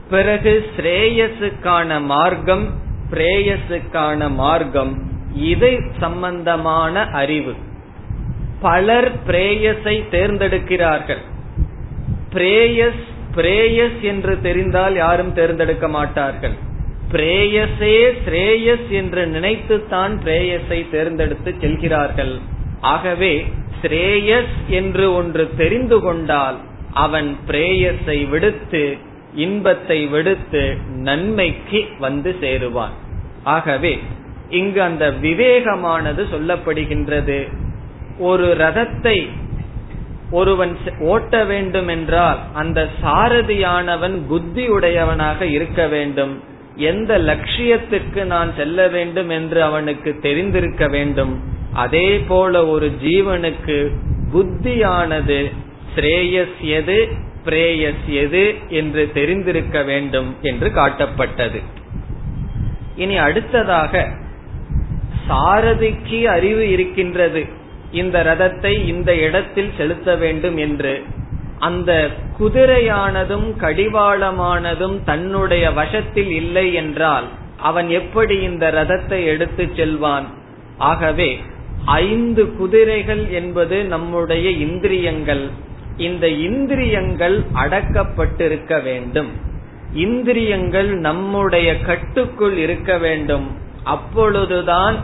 [0.10, 2.70] பிறகு ஸ்ரேயஸுக்கான மார்க்கம்
[3.12, 7.54] பிரேயஸுக்கான மார்க்கம் இது சம்பந்தமான அறிவு.
[8.62, 11.32] பலர் பிரேயஸை தேர்ந்தெடுக்கிறார்கள்.
[12.34, 13.04] பிரேயஸ்
[13.36, 16.56] பிரேயஸ் என்று தெரிந்தால் யாரும் தேர்ந்தெடுக்க மாட்டார்கள்.
[17.12, 22.34] பிரேயசே ஸ்ரேயஸ் என்று நினைத்துத்தான் பிரேயஸை தேர்ந்தெடுத்து செல்கிறார்கள்.
[22.82, 23.34] ஆகவே
[23.82, 26.58] ஸ்ரேயஸ் என்று ஒன்று தெரிந்து கொண்டால்
[27.06, 28.84] அவன் பிரேயஸை விடுத்து
[29.36, 30.64] இன்பத்தை விடுத்து
[31.02, 32.96] நன்மைக்கு வந்து சேருவான்.
[33.44, 33.94] ஆகவே
[34.50, 37.40] இங்கு அந்த விவேகமானது சொல்லப்படுகின்றது.
[38.20, 39.18] ஒரு ரதத்தை
[40.34, 46.34] ஒருவன் ஓட்ட வேண்டும் என்றால் அந்த சாரதியானவன் புத்தி உடையவனாக இருக்க வேண்டும்.
[46.76, 51.34] எந்த லட்சியத்துக்கு நான் செல்ல வேண்டும் என்று அவனுக்கு தெரிந்திருக்க வேண்டும்.
[51.74, 53.78] அதே போல ஒரு ஜீவனுக்கு
[54.34, 55.40] புத்தியானது
[55.96, 56.98] ஸ்ரேயஸ் எது
[57.46, 61.60] பிரேயஸ் எது என்று தெரிந்திருக்க வேண்டும் என்று காட்டப்பட்டது.
[62.96, 64.04] இனி அடுத்ததாக
[65.28, 67.44] சாரதிக்கு அறிவு இருக்கின்றது.
[67.94, 70.94] இந்த ரதத்தை இந்த இடத்தில் செலுத்த வேண்டும் என்று.
[71.60, 71.92] அந்த
[72.40, 77.28] குதிரையானதும் கடிவாளமானதும் தன்னுடைய வசத்தில் இல்லை என்றால்
[77.58, 80.28] அவன் எப்படி இந்த ரதத்தை எடுத்து செல்வான்?
[80.78, 81.30] ஆகவே
[81.86, 85.46] ஐந்து குதிரைகள் என்பது நம்முடைய இந்திரியங்கள்.
[85.98, 89.32] இந்த இந்திரியங்கள் அடக்கப்பட்டிருக்க வேண்டும்.
[89.94, 93.48] இந்திரியங்கள் நம்முடைய கட்டுக்குள் இருக்க வேண்டும்.
[93.84, 94.98] அப்பொழுதுதான்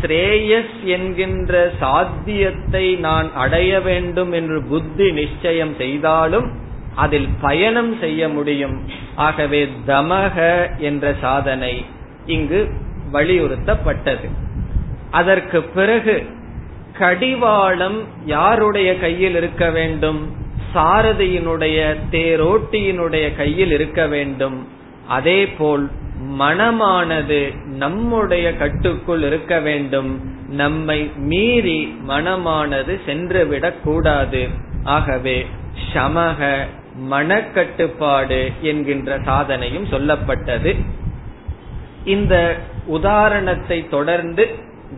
[0.00, 6.50] ஸ்ரேயஸ் என்கின்ற சாத்தியத்தை நான் அடைய வேண்டும் என்று புத்தி நிச்சயம் செய்தாலும்
[6.94, 8.88] அதில் பயணம் செய்ய முடியும்.
[9.14, 11.84] ஆகவே தமக என்ற சாதனை
[12.26, 12.70] இங்கு
[13.12, 14.28] வலியுறுத்தப்பட்டது.
[15.10, 16.26] அதற்கு பிறகு
[16.98, 20.34] கடிவாளம் யாருடைய கையில் இருக்க வேண்டும்?
[20.74, 24.68] சாரதியினுடைய தேரோட்டியினுடைய கையில் இருக்க வேண்டும்.
[25.08, 25.90] அதேபோல்
[26.24, 30.20] மனமானது நம்முடைய கட்டுக்குள் இருக்க வேண்டும்.
[30.48, 34.48] நம்மை மீறி மனமானது சென்றுவிடக் கூடாது.
[34.84, 35.46] ஆகவே
[35.92, 36.64] சமக
[37.10, 40.84] மனக்கட்டுப்பாடு என்கின்ற சாதனையும் சொல்லப்பட்டது.
[42.04, 44.48] இந்த உதாரணத்தை தொடர்ந்து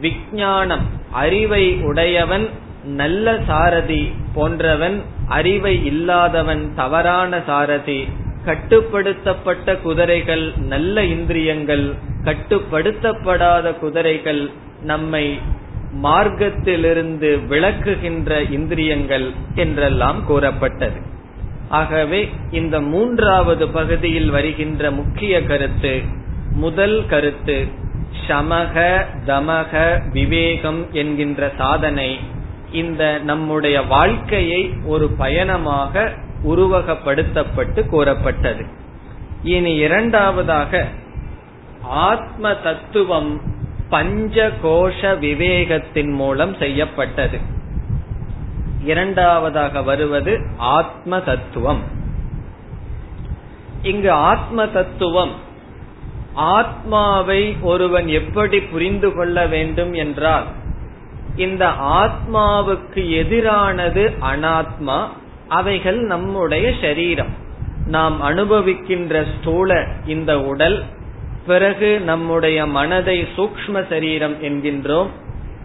[0.01, 2.49] விஞ்ஞானம் அறிவை உடையவன்
[2.85, 8.09] நல்ல சாரதி போன்றவன் அறிவை இல்லாதவன் தவறான சாரதி
[8.47, 11.87] கட்டுப்படுத்தப்பட்ட குதிரைகள் நல்ல இந்திரியங்கள்
[12.25, 14.43] கட்டுப்படுத்தப்படாத குதிரைகள்
[14.83, 15.25] நம்மை
[16.03, 20.99] மார்க்கத்திலிருந்து விளக்குகின்ற இந்திரியங்கள் என்றெல்லாம் கூறப்பட்டது.
[21.69, 25.95] ஆகவே இந்த மூன்றாவது பகுதியில் வருகின்ற முக்கிய கருத்து
[26.55, 27.59] முதல் கருத்து
[28.29, 28.77] சமக
[29.27, 29.73] தமக
[30.13, 32.11] விவேகம் என்கின்ற சாதனை
[32.73, 36.13] இந்த நம்முடைய வாழ்க்கையை ஒரு பயணமாக
[36.45, 38.67] உருவகப்படுத்தப்பட்டு கூறப்பட்டது.
[39.43, 40.89] இனி இரண்டாவதாக
[41.83, 43.41] ஆத்ம தத்துவம்
[43.89, 47.39] பஞ்ச கோஷ விவேகத்தின் மூலம் செய்யப்பட்டது.
[48.85, 51.81] இரண்டாவதாக வருவது ஆத்ம தத்துவம்
[53.83, 55.33] இங்கு ஆத்ம தத்துவம்
[56.35, 60.45] ஆத்மாவை ஒருவன் எப்படி புரிந்து கொள்ள வேண்டும் என்றால்
[61.37, 65.09] இந்த ஆத்மாவுக்கு எதிரானது அனாத்மா
[65.49, 67.35] அவைகள் நம்முடைய சரீரம்.
[67.87, 70.85] நாம் அனுபவிக்கின்ற ஸ்தூல இந்த உடல்
[71.47, 75.07] பிறகு நம்முடைய மனதை சூக்ம சரீரம் என்கின்றோம்.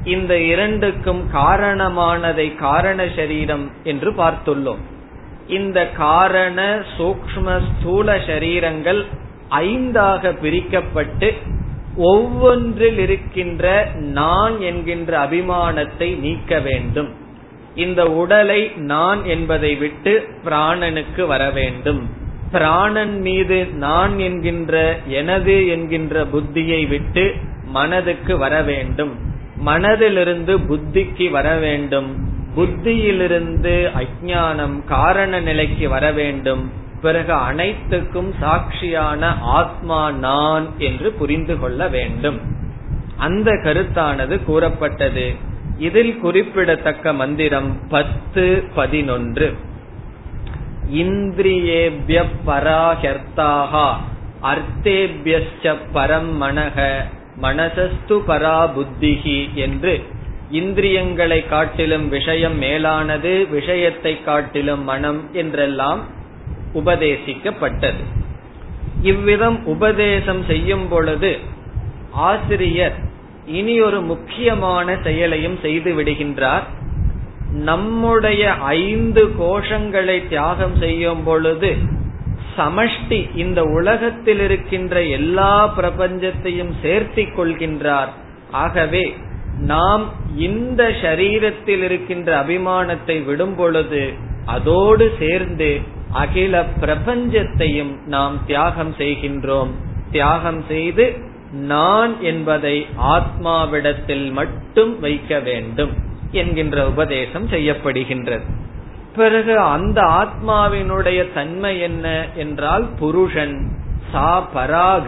[0.04, 4.82] இந்த இரண்டுக்கும் காரணமானதை காரண சரீரம் என்று பார்த்துள்ளோம்.
[5.48, 9.06] இந்த காரண சூக்ம ஸ்தூல சரீரங்கள்
[9.50, 11.34] ஐந்தாக பிரிக்கப்பட்டு
[11.96, 17.10] ஒவ்வொன்றில் இருக்கின்ற நான் என்கின்ற அபிமானத்தை நீக்க வேண்டும்.
[17.75, 22.10] இந்த உடலை நான் என்பதை விட்டு பிராணனுக்கு வர வேண்டும்.
[22.51, 29.17] பிராணன் மீது நான் என்கின்ற எனது என்கின்ற புத்தியை விட்டு மனதுக்கு வர வேண்டும்.
[29.65, 32.29] மனதிலிருந்து புத்திக்கு வர வேண்டும்.
[32.55, 36.71] புத்தியிலிருந்து அஜானம் காரண நிலைக்கு வர வேண்டும்.
[37.01, 42.39] பிறகு அனைத்துக்கும் சாட்சியான ஆத்மா நான் என்று புரிந்து கொள்ள வேண்டும்.
[43.17, 45.49] அந்த கருத்தானது கூறப்பட்டது.
[45.88, 49.48] இதில் குறிப்பிடத்தக்க மந்திரம் பத்து பதினொன்று.
[51.02, 53.88] இந்திரியேபிய பராஹர்த்தாகா
[54.52, 56.78] அர்த்தேபியச்ச பரம் மனக
[57.41, 59.94] மனசஸ்து பரா புத்திகி என்று.
[60.52, 66.02] இந்திரியங்களை காட்டிலும் விஷயம் மேலானது விஷயத்தை காட்டிலும் மனம் என்றெல்லாம்
[66.74, 68.04] உபதேசிக்கப்பட்டது.
[69.02, 71.32] இவ்விதம் உபதேசம் செய்யும் பொழுது
[72.28, 72.98] ஆசிரியர்
[73.51, 76.65] இனி ஒரு முக்கியமான செயலையும் செய்து விடுகின்றார்.
[77.69, 81.71] நம்முடைய ஐந்து கோஷங்களை தியாகம் செய்யும் பொழுது
[82.57, 88.11] சமஷ்டி இந்த உலகத்தில் இருக்கின்ற எல்லா பிரபஞ்சத்தையும் சேர்த்தி கொள்கின்றார்.
[88.63, 89.05] ஆகவே
[89.71, 90.03] நாம்
[90.37, 94.03] இந்த சரீரத்தில் இருக்கின்ற அபிமானத்தை விடும் பொழுது
[94.45, 95.71] அதோடு சேர்ந்து
[96.13, 99.71] அகில பிரபஞ்சத்தையும் நாம் தியாகம் செய்கின்றோம்.
[100.11, 101.05] தியாகம் செய்து
[101.51, 105.93] நான் என்பதை ஆத்மாவிடத்தில் மட்டும் வைக்க வேண்டும்
[106.31, 108.43] என்கின்ற உபதேசம் செய்யப்படுகின்றது.
[109.15, 113.71] பிறகு அந்த ஆத்மாவினுடைய தன்மை என்ன என்றால் புருஷன்
[114.11, 115.07] சா பராக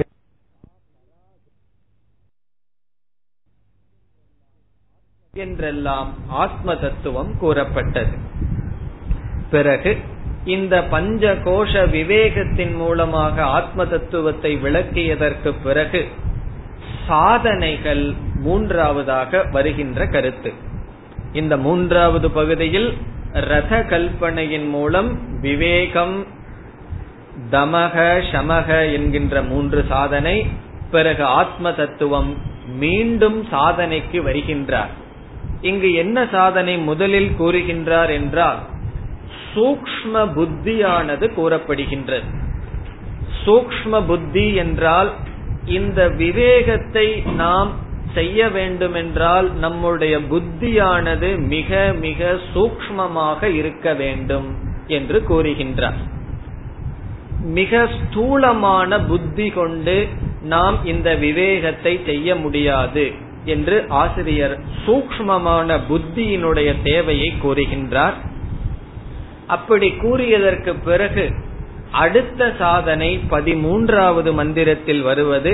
[5.33, 8.17] என்றெல்லாம் ஆத்ம தத்துவம் கூறப்பட்டது.
[9.49, 9.97] பிறகு
[10.45, 16.07] இந்த பஞ்ச கோஷ விவேகத்தின் மூலமாக ஆத்ம தத்துவத்தை விளக்கியதற்கு பிறகு
[17.07, 20.53] சாதனைகள் மூன்றாவதாக வருகின்ற கருத்து.
[21.33, 22.97] இந்த மூன்றாவது பகுதியில்
[23.33, 26.25] ரத கல்பனையின் மூலம் விவேகம்
[27.51, 30.47] தமக சமக என்கின்ற மூன்று சாதனை
[30.91, 32.37] பிறகு ஆத்ம தத்துவம்
[32.67, 34.91] மீண்டும் சாதனைக்கு வருகின்றார்.
[35.61, 38.57] இங்கு என்ன சாதனை முதலில் கூறுகின்றார் என்றால்
[39.55, 42.29] சூக்ம புத்தியானது கூறப்படுகின்றது.
[43.45, 45.13] சூக்ம புத்தி என்றால்
[45.65, 47.71] இந்த விவேகத்தை நாம்
[48.13, 55.99] செய்ய வேண்டுமென்றால் நம்முடைய புத்தியானது மிக மிக சூக்மமாக இருக்க வேண்டும் என்று கூறுகின்றார்.
[57.41, 60.07] மிக ஸ்தூலமான புத்தி கொண்டு
[60.43, 63.11] நாம் இந்த விவேகத்தை செய்ய முடியாது
[63.45, 68.13] என்று ஆசிரியர் சூக்மமான புத்தியினுடைய தேவையை கூறுகின்றார்.
[69.47, 71.33] அப்படி கூறியதற்கு பிறகு
[71.93, 75.53] அடுத்த சாதனை பதிமூன்றாவது மந்திரத்தில் வருவது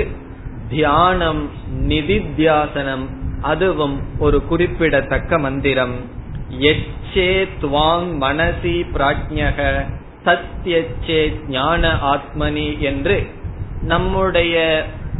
[0.68, 1.42] தியானம்
[1.88, 3.04] நிதித்தியாசனம்
[3.42, 5.94] அதுவும் ஒரு குறிப்பிடத்தக்க மந்திரம்.
[6.70, 7.30] எச்சே
[7.62, 9.58] துவாங் மனசி பிராஜ்யக
[10.24, 13.16] சத்யச்சே ஞான ஆத்மனி என்று
[13.82, 14.56] நம்முடைய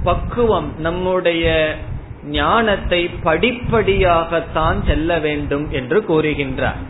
[0.03, 1.47] பக்குவம் நம்முடைய
[2.31, 6.81] ஞானத்தை படிப்படியாகத்தான் செல்ல வேண்டும் என்று கூறுகின்றார்.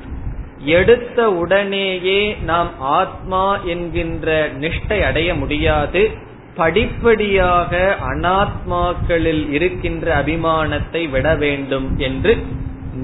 [0.64, 6.10] எடுத்த உடனேயே நாம் ஆத்மா என்கின்ற நிஷ்டை அடைய முடியாது.
[6.54, 12.36] படிப்படியாக அனாத்மாக்களில் இருக்கின்ற அபிமானத்தை விட வேண்டும் என்று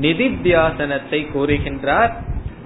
[0.00, 2.10] நிதித்தியாசனத்தை கூறுகின்றார்.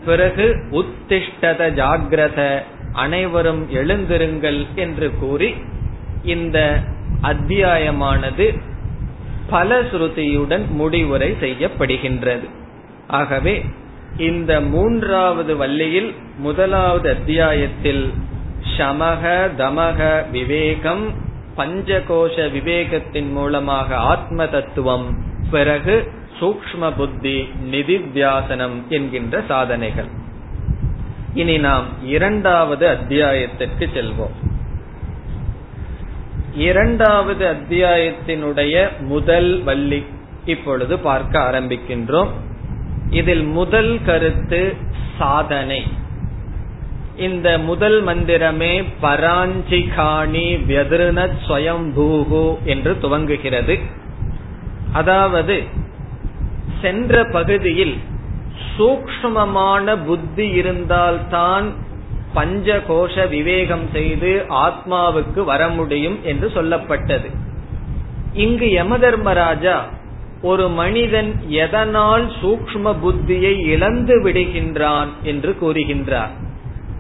[0.04, 5.54] பிறகு உத்திஷ்டத ஜாகிரத அனைவரும் எழுந்திருங்கள் என்று கூறி
[6.24, 6.80] இந்த
[7.22, 8.58] அத்தியாயமானது
[9.50, 12.48] பலஸ்ருதியுடன் முடிவுரை செய்யப்படுகின்றது.
[13.06, 13.64] ஆகவே
[14.16, 18.12] இந்த மூன்றாவது வள்ளியில் முதலாவது அத்தியாயத்தில்
[18.76, 21.14] சமக தமக விவேகம்
[21.56, 30.06] பஞ்சகோஷ விவேகத்தின் மூலமாக ஆத்ம தத்துவம் பிறகு சூக்ம புத்தி நிதித்தியாசனம் என்கின்ற சாதனைகள்.
[31.34, 34.48] இனி நாம் இரண்டாவது அத்தியாயத்திற்கு செல்வோம்.
[36.54, 40.04] இரண்டாவது அத்தியாயத்தினுடைய முதல் வள்ளி
[40.44, 42.28] இப்பொழுது பார்க்க ஆரம்பிக்கின்றோம்.
[43.10, 44.76] இதில் முதல் கருத்து
[45.18, 45.86] சாதனை.
[47.16, 53.80] இந்த முதல் மந்திரமே பராஞ்சிகாணி வியதிருண ஸ்வயம்பூகு என்று துவங்குகிறது.
[54.92, 55.62] அதாவது
[56.80, 57.98] சென்ற பகுதியில்
[58.78, 61.72] சூக்மமான புத்தி இருந்தால்தான்
[62.34, 67.28] பஞ்சகோஷ விவேகம் செய்து ஆத்மாவுக்கு வர முடியும் என்று சொல்லப்பட்டது.
[68.32, 69.76] இங்கு யம தர்மராஜா
[70.42, 76.30] ஒரு மனிதன் எதனால் சூக்ம புத்தியை இழந்து விடுகின்றான் என்று கூறுகின்றார்.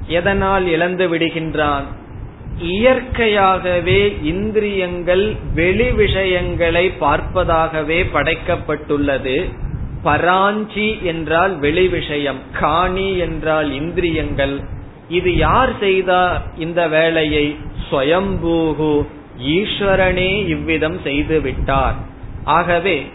[0.06, 1.82] எதனால் இழந்து விடுகின்றான்?
[2.58, 9.50] இயற்கையாகவே இந்திரியங்கள் வெளி விஷயங்களை பார்ப்பதாகவே படைக்கப்பட்டுள்ளது.
[10.04, 14.60] பராஞ்சி என்றால் வெளி விஷயம் காணி என்றால் இந்திரியங்கள்.
[15.08, 17.56] இது யார் செய்தார் இந்த வேலையை?
[17.90, 19.06] ஸ்வயம்பூகு
[19.38, 21.94] ஈஸ்வரனே இவ்விதம் செய்து விட்டார்.
[22.44, 23.06] ஆகவே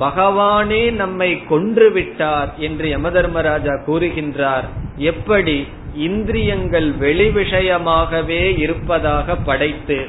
[0.00, 4.64] பகவானே நம்மை கொன்று விட்டார் என்று யமதர்மராஜா கூறுகின்றார்.
[4.96, 5.68] எப்படி?
[5.94, 10.06] இந்திரியங்கள் வெளி விஷயமாகவே இருப்பதாக படைத்து.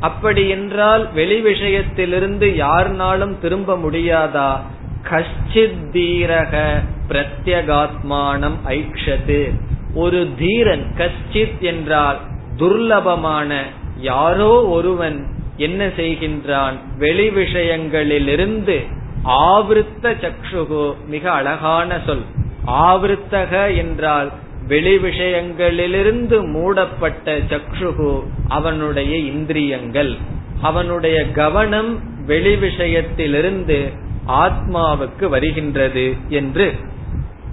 [0.00, 4.60] அப்படி என்றால் வெளி விஷயத்திலிருந்து யாருனாலும் திரும்ப முடியாதா?
[5.02, 9.50] கஷ்டித் தீரக பிரத்யகாத்மானம் ஐக்ஷது.
[9.94, 12.18] ஒரு தீரன் கஷ்டித் என்றால்
[12.56, 13.56] துர்லபமான
[14.00, 15.26] யாரோ ஒருவன்
[15.56, 16.74] என்ன செய்கின்றான்?
[16.98, 18.86] வெளி விஷயங்களிலிருந்து
[19.28, 22.22] ஆவிருத்த சக்ஷுகு மிக அழகான சொல்.
[22.66, 24.32] ஆவிருத்தக என்றால்
[24.66, 30.16] வெளி விஷயங்களிலிருந்து மூடப்பட்ட சக்ஷுகு அவனுடைய இந்திரியங்கள்.
[30.62, 33.92] அவனுடைய கவனம் வெளி விஷயத்திலிருந்து
[34.28, 36.74] ஆத்மாவுக்கு வருகின்றது என்று.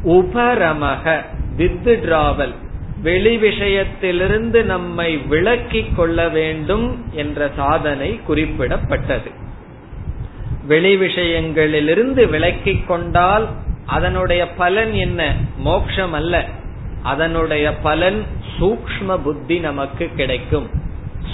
[0.05, 1.21] உபரமக
[1.55, 2.53] வித்து டிராவல்
[3.01, 9.41] வெளி விஷயத்திலிருந்து நம்மை விளக்கிக் கொள்ள வேண்டும் என்ற சாதனை குறிப்பிடப்பட்டது.
[10.67, 13.47] வெளி விஷயங்களிலிருந்து விலக்கிக் கொண்டால்
[13.85, 15.35] அதனுடைய பலன் என்ன?
[15.57, 16.45] மோக்ஷம் அல்ல.
[17.03, 18.23] அதனுடைய பலன்
[18.59, 20.69] சூக்ம புத்தி நமக்கு கிடைக்கும்.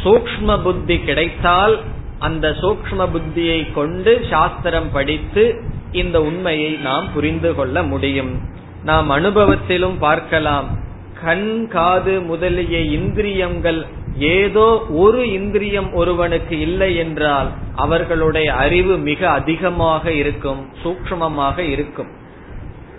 [0.03, 1.79] சூக்ம புத்தி கிடைத்தால்
[2.19, 5.61] அந்த சூக்ம புத்தியை கொண்டு சாஸ்திரம் படித்து
[5.91, 8.39] இந்த உண்மையை நாம் புரிந்து கொள்ள முடியும்.
[8.83, 10.77] நாம் அனுபவத்திலும் பார்க்கலாம்.
[11.23, 13.85] கண் காது முதலிய இந்திரியங்கள்
[14.19, 22.09] ஏதோ ஒரு இந்திரியம் ஒருவனுக்கு இல்லை என்றால் அவர்களுடைய அறிவு மிக அதிகமாக இருக்கும் சூக்மமாக இருக்கும்.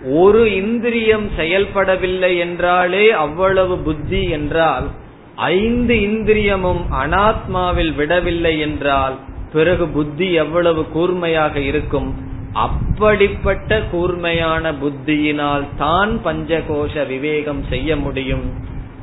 [0.09, 4.87] ஒரு இந்திரியம் செயல்படவில்லை என்றாலே அவ்வளவு புத்தி என்றால்
[5.35, 9.15] ஐந்து இந்திரியமும் அனாத்மாவில் விடவில்லை என்றால்
[9.53, 12.29] பிறகு புத்தி எவ்வளவு கூர்மையாக இருக்கும்?
[12.53, 18.45] அப்படிப்பட்ட கூர்மையான புத்தியினால் தான் பஞ்சகோஷ விவேகம் செய்ய முடியும்.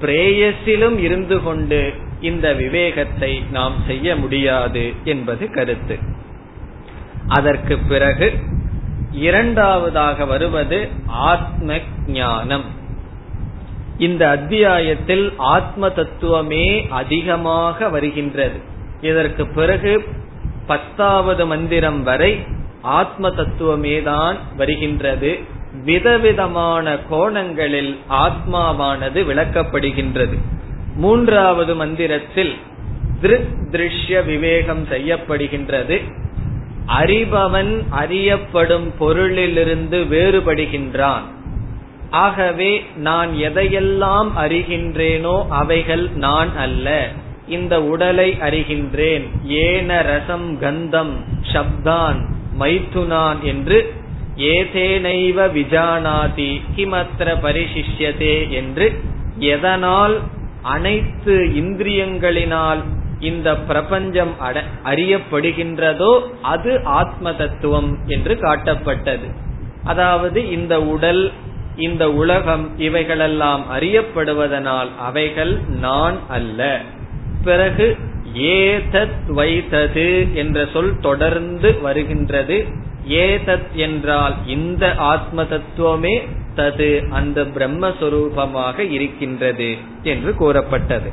[0.01, 5.99] பிரேயசிலும் இருந்து கொண்டு இந்த விவேகத்தை நாம் செய்ய முடியாது என்பது கருத்து.
[7.29, 8.33] அதற்கு பிறகு
[9.13, 12.65] இரண்டாவதாக வருவது ஆத்ம ஞானம்
[13.99, 18.59] இந்த அத்தியாயத்தில் ஆத்ம தத்துவமே அதிகமாக வருகின்றது.
[19.01, 20.09] இதற்கு பிறகு
[20.67, 22.45] பத்தாவது மந்திரம் வரை
[22.83, 25.39] ஆத்ம தத்துவமே தான் வருகின்றது.
[25.85, 30.39] விதவிதமான கோணங்களில் ஆத்மாவானது விளக்கப்படுகின்றது.
[30.99, 32.55] மூன்றாவது மந்திரத்தில்
[33.73, 35.97] திருஷ்ய விவேகம் செய்யப்படுகின்றது.
[36.99, 37.73] அறிபவன்
[38.03, 41.25] அறியப்படும் பொருளிலிருந்து வேறுபடுகின்றான்.
[42.11, 47.09] ஆகவே நான் எதையெல்லாம் அறிகின்றேனோ அவைகள் நான் அல்ல.
[47.49, 49.27] இந்த உடலை அறிகின்றேன்.
[49.61, 51.15] ஏன ரசம் கந்தம்
[51.53, 52.19] சப்தான்
[52.61, 53.79] மைத்துனான் என்று
[54.37, 58.89] ஏதேனைவ விஜானாதி கிமத்திர பரிசிஷ்யதே என்று
[59.39, 60.17] எதனால்
[60.63, 62.83] அனைத்து இந்திரியங்களினால்
[63.21, 64.35] இந்த பிரபஞ்சம்
[64.85, 69.33] அறியப்படுகின்றதோ அது ஆத்ம தத்துவம் என்று காட்டப்பட்டது.
[69.85, 71.33] அதாவது இந்த உடல்
[71.77, 76.81] இந்த உலகம் இவைகளெல்லாம் அறியப்படுவதனால் அவைகள் நான் அல்ல.
[77.45, 77.97] பிறகு
[78.35, 82.67] ஏதத் வைத்தது என்ற சொல் தொடர்ந்து வருகின்றது.
[83.09, 86.23] ஏதத் என்றால் இந்த ஆத்ம தத்துவமே
[86.59, 89.71] தது அந்த பிரம்மஸ்வரூபமாக இருக்கின்றது
[90.03, 91.11] என்று கூறப்பட்டது.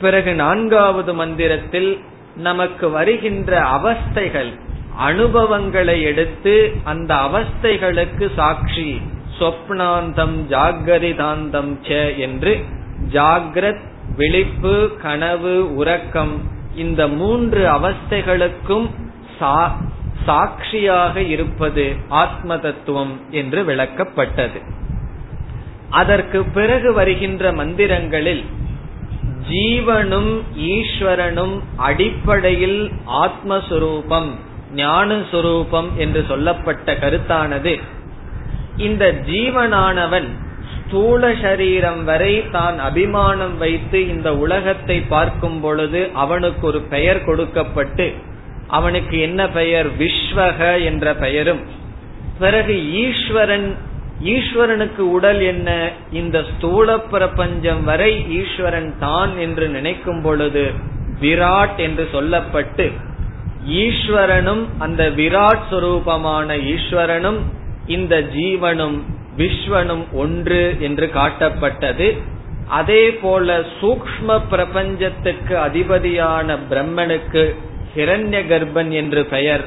[0.00, 1.90] பிறகு நான்காவது மந்திரத்தில்
[2.36, 4.50] நமக்கு வருகின்ற அவஸ்தைகள்
[4.98, 6.54] அனுபவங்களை எடுத்து
[6.84, 8.88] அந்த அவஸ்தைகளுக்கு சாட்சி
[9.38, 12.52] சொப்னாந்தம் ஜாகரிதாந்தம் ச என்று
[13.12, 13.84] ஜாகிரத்
[14.16, 16.34] விழிப்பு கனவு உறக்கம்
[16.76, 18.86] இந்த மூன்று அவஸ்தைகளுக்கும்
[20.26, 24.60] சாட்சியாக இருப்பது ஆத்ம தத்துவம் என்று விளக்கப்பட்டது.
[25.90, 28.44] அதற்கு பிறகு வருகின்ற மந்திரங்களில்
[29.50, 32.92] ஜீவனும் ஈஸ்வரனும் அடிப்படையில்
[33.24, 34.30] ஆத்மஸ்வரூபம்
[34.74, 37.80] ஞானஸ்வரூபம் என்று சொல்லப்பட்ட கருத்தானது.
[38.76, 40.28] இந்த ஜீவனானவன்
[40.74, 48.06] ஸ்தூல சரீரம் வரை தான் அபிமானம் வைத்து இந்த உலகத்தை பார்க்கும் பொழுது அவனுக்கு ஒரு பெயர் கொடுக்கப்பட்டு
[48.70, 49.88] அவனுக்கு என்ன பெயர்?
[49.98, 51.62] விஸ்வக என்ற பெயரும்.
[52.38, 53.76] பிறகு ஈஸ்வரன்
[54.24, 55.90] ஈஸ்வரனுக்கு உடல் என்ன?
[56.12, 60.64] இந்த ஸ்தூல பிரபஞ்சம் வரை ஈஸ்வரன் தான் என்று நினைக்கும் பொழுது
[61.20, 62.86] விராட் என்று சொல்லப்பட்டு
[63.68, 67.40] ஈஸ்வரனும் அந்த விராட் சுரூபமான ஈஸ்வரனும்
[67.86, 68.98] இந்த ஜீவனும்
[69.36, 72.08] விஸ்வனும் ஒன்று என்று காட்டப்பட்டது.
[72.68, 77.44] அதே போல சூக்ம பிரபஞ்சத்துக்கு அதிபதியான பிரம்மனுக்கு
[77.96, 79.64] ஹிரண்ய கர்ப்பன் என்று பெயர்.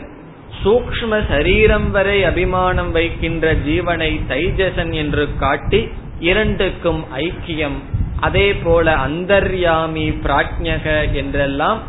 [0.63, 5.81] சூக்ம சரீரம் வரை அபிமானம் வைக்கின்ற ஜீவனை தைஜசன் என்று காட்டி
[6.19, 7.77] இரண்டுக்கும் ஐக்கியம்.
[8.19, 11.81] அதே போல அந்தர்யாமி பிராஜ்யக என்றெல்லாம்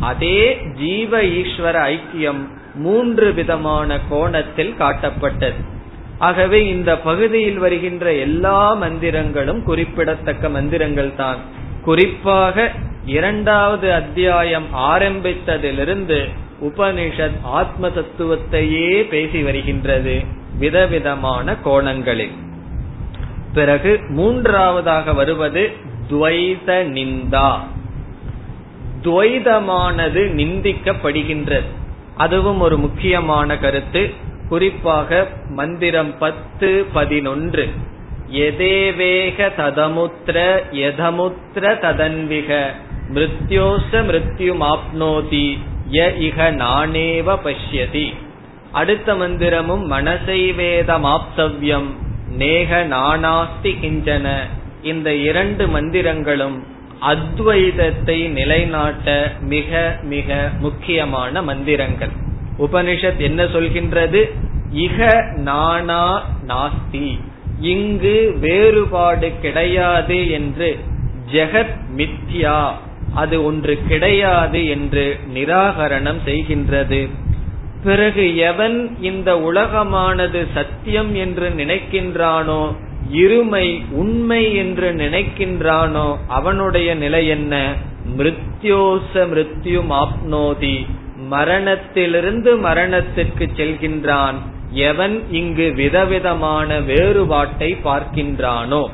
[0.00, 0.38] அதே
[0.78, 2.42] ஜீவ ஈஸ்வர ஐக்கியம்
[2.74, 5.60] மூன்று விதமான கோணத்தில் காட்டப்பட்டது.
[6.18, 11.40] ஆகவே இந்த பகுதியில் வருகின்ற எல்லா மந்திரங்களும் குறிப்பிடத்தக்க மந்திரங்கள் தான்
[11.84, 12.70] குறிப்பாக
[13.06, 16.28] இரண்டாவது அத்தியாயம் ஆரம்பித்ததிலிருந்து
[16.60, 20.22] உபனிஷத் ஆத்ம தத்துவத்தையே பேசி வருகின்றது
[20.58, 22.32] விதவிதமான கோணங்களில்.
[23.54, 25.72] பிறகு மூன்றாவதாக வருவது
[26.10, 27.58] துவைத நிந்தா.
[29.02, 31.64] துவைதமானது நிந்திக்கப்படுகின்றது.
[32.16, 34.10] அதுவும் ஒரு முக்கியமான கருத்து.
[34.48, 37.68] குறிப்பாக மந்திரம் பத்து பதினொன்று.
[38.32, 42.66] எதேவேக ததமுத்திர எதமுத்திர ததன்விக.
[43.14, 45.58] மிருத்யோச மிருத்யுமாப்னோதி
[45.90, 48.14] ய இக நானேவ பஷ்யதி.
[48.72, 51.88] அடுத்த மந்திரமும் மனசை வேதமாப்தவ்யம்
[52.36, 54.28] நேக நானாஸ்தி கிஞ்சன.
[54.82, 56.58] இந்த இரண்டு மந்திரங்களும்
[57.00, 62.12] அத்வைதத்தை நிலைநாட்ட மிக மிக முக்கியமான மந்திரங்கள்.
[62.58, 64.30] உபனிஷத் என்ன சொல்கின்றது?
[64.74, 67.20] இக நானா நாஸ்தி.
[67.60, 70.78] இங்கு வேறுபாடு கிடையாது என்று
[71.32, 72.72] ஜெகத் மித்யா
[73.14, 77.08] அது ஒன்று கிடையாது என்று நிராகரணம் செய்கின்றது.
[77.84, 82.76] பிறகு எவன் இந்த உலகமானது சத்தியம் என்று நினைக்கின்றானோ
[83.12, 87.74] இருமை உண்மை என்று நினைக்கின்றானோ அவனுடைய நிலை என்ன?
[88.16, 90.86] மிருத்யோச மிருத்யும் ஆப்னோதி.
[91.16, 94.34] மரணத்திலிருந்து மரணத்திற்கு செல்கின்றான்.
[94.70, 98.88] எவன் இங்கு விதவிதமான வேறுபாட்டை பார்க்கின்றானோ.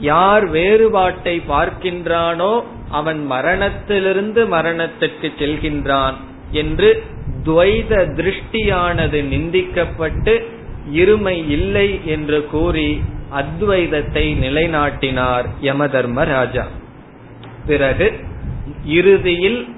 [0.00, 6.14] யார் வேறுபாட்டை பார்க்கின்றானோ அவன் மரணத்திலிருந்து மரணத்திற்கு செல்கின்றான்
[6.50, 7.02] என்று
[7.44, 10.42] துவைத திருஷ்டியானது நிந்திக்கப்பட்டு
[10.92, 13.00] இருமை இல்லை என்று கூறி
[13.34, 16.64] அத்வைதத்தை நிலைநாட்டினார் யமதர்மராஜா.
[17.66, 18.12] பிறகு
[18.84, 19.68] இறுதியில்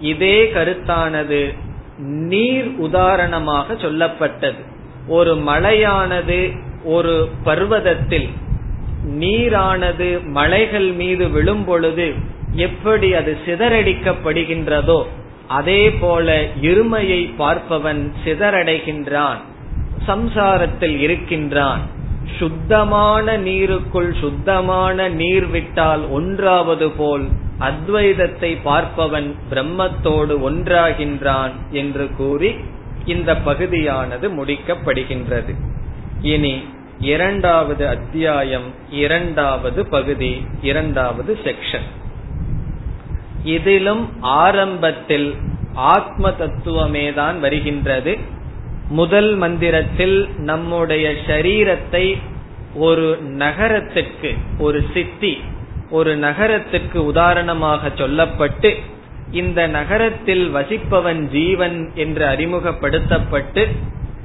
[0.00, 1.54] இதே கருத்தானது
[1.98, 4.60] நீர் உதாரணமாக சொல்லப்பட்டது.
[5.08, 8.28] ஒரு மலையானது ஒரு பர்வதத்தில்
[9.06, 12.14] நீரானது மலைகள் மீது விழும் பொழுது
[12.54, 15.02] எப்படி அது சிதறடிக்கப்படுகின்றதோ
[15.46, 19.40] அதே போல இருமையை பார்ப்பவன் சிதறடைகின்றான்
[20.06, 21.80] சம்சாரத்தில் இருக்கின்றான்.
[22.38, 27.28] சுத்தமான நீருக்குள் சுத்தமான நீர் விட்டால் ஒன்றாவது போல்
[27.58, 32.54] அத்வைதத்தை பார்ப்பவன் பிரம்மத்தோடு ஒன்றாகின்றான் என்று கூறி
[33.04, 35.54] இந்த பகுதியானது முடிக்கப்படுகின்றது.
[36.22, 36.64] இனி
[37.00, 41.86] இரண்டாவது அத்தியாயம் இரண்டாவது பகுதி இரண்டாவது செக்ஷன்
[43.44, 45.34] இதிலும் ஆரம்பத்தில்
[45.74, 48.18] ஆத்ம தத்துவமே தான் வருகின்றது.
[48.88, 52.18] முதல் மந்திரத்தில் நம்முடைய சரீரத்தை
[52.74, 55.38] ஒரு நகரத்திற்கு ஒரு சித்தி
[55.90, 58.74] ஒரு நகரத்துக்கு உதாரணமாக சொல்லப்பட்டு
[59.30, 63.68] இந்த நகரத்தில் வசிப்பவன் ஜீவன் என்று அறிமுகப்படுத்தப்பட்டு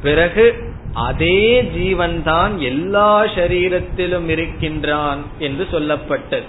[0.01, 6.43] பிறகு அதே ஜீவன் தான் எல்லா சரீரத்திலும் இருக்கின்றான் என்று சொல்லப்பட்டது.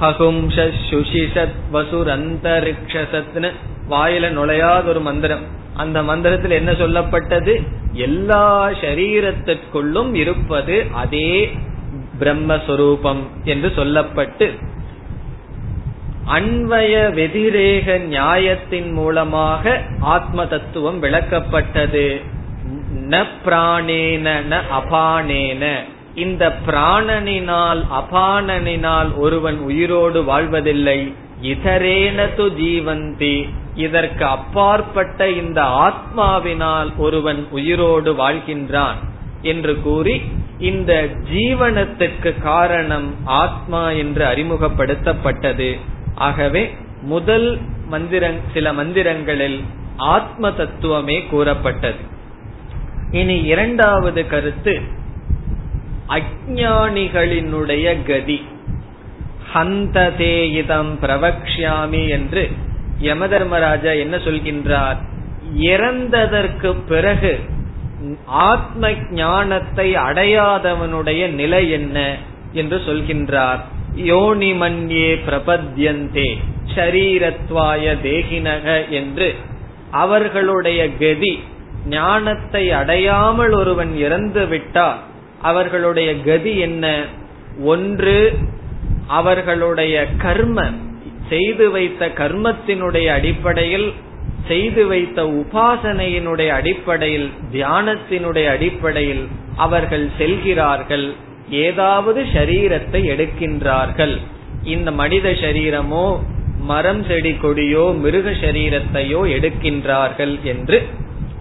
[0.00, 3.50] ஹகும்ஷத் சுஷிஷத் வசுரந்தரிக்ஷசத்னு
[3.90, 5.44] வாயில நுழையாத ஒரு மந்திரம்.
[5.74, 7.62] அந்த மந்திரத்தில் என்ன சொல்லப்பட்டது?
[7.92, 11.50] எல்லா சரீரத்திற்குள்ளும் இருப்பது அதே
[12.20, 14.48] பிரம்மஸ்வரூபம் என்று சொல்லப்பட்டு
[16.26, 22.22] அன்வய வெதிரேக நியாயத்தின் மூலமாக ஆத்ம தத்துவம் விளக்கப்பட்டது.
[22.94, 25.76] ந பிராணேன ந அபானேன.
[26.14, 31.14] இந்த பிராணனினால் அபானனினால் ஒருவன் உயிரோடு வாழ்வதில்லை.
[31.42, 33.48] இதரேன து ஜீவந்தி.
[33.74, 38.94] இதற்கு அப்பாற்பட்ட இந்த ஆத்மாவினால் ஒருவன் உயிரோடு வாழ்கின்றான்
[39.42, 40.22] என்று கூறி
[40.58, 45.80] இந்த ஜீவனத்துக்கு காரணம் ஆத்மா என்று அறிமுகப்படுத்தப்பட்டது.
[46.14, 49.62] ஆகவே முதல் மந்திர சில மந்திரங்களில்
[49.96, 52.12] ஆத்ம தத்துவமே கூறப்பட்டது.
[53.10, 54.80] இனி இரண்டாவது கருத்து
[56.08, 58.42] அஜானிகளினுடைய கதி.
[59.54, 62.50] ஹந்ததே இதம் பிரவக்ஷாமி என்று
[63.02, 64.96] யமதர்மராஜா என்ன சொல்கின்றார்?
[65.58, 67.40] இறந்ததற்கு பிறகு
[68.26, 72.16] ஆத்ம ஞானத்தை அடையாதவனுடைய நிலை என்ன
[72.52, 73.60] என்று சொல்கின்றார்.
[73.94, 76.36] யோனி மன்யே பிரபத்யந்தே
[76.74, 79.34] சரீரத்வாய தேகினக என்று
[79.90, 81.42] அவர்களுடைய கதி
[81.88, 84.98] ஞானத்தை அடையாமல் ஒருவன் இறந்து விட்டால்
[85.42, 87.04] அவர்களுடைய கதி என்ன?
[87.64, 88.18] ஒன்று
[89.06, 90.64] அவர்களுடைய கர்ம
[91.28, 93.92] செய்து வைத்த கர்மத்தினுடைய அடிப்படையில்
[94.48, 101.14] செய்து வைத்த உபாசனையினுடைய அடிப்படையில் தியானத்தினுடைய அடிப்படையில் அவர்கள் செல்கிறார்கள்.
[101.50, 104.14] ஏதாவது சரீரத்தை எடுக்கின்றார்கள்.
[104.64, 106.06] இந்த மனித சரீரமோ
[106.60, 110.82] மரம் செடி கொடியோ மிருக சரீரத்தையோ எடுக்கின்றார்கள் என்று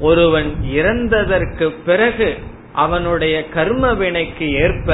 [0.03, 2.29] ஒருவன் இறந்ததற்கு பிறகு
[2.73, 4.89] அவனுடைய கர்ம வினைக்கு ஏற்ப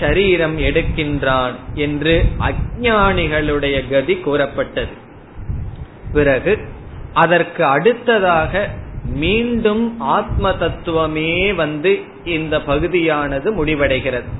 [0.00, 2.14] சரீரம் எடுக்கின்றான் என்று
[2.48, 4.94] அஜானிகளுடைய கதி கூறப்பட்டது.
[6.12, 6.52] பிறகு
[7.14, 8.52] அதற்கு அடுத்ததாக
[9.22, 9.84] மீண்டும்
[10.16, 11.92] ஆத்ம தத்துவமே வந்து
[12.24, 14.30] இந்த பகுதியானது முடிவடைகிறது.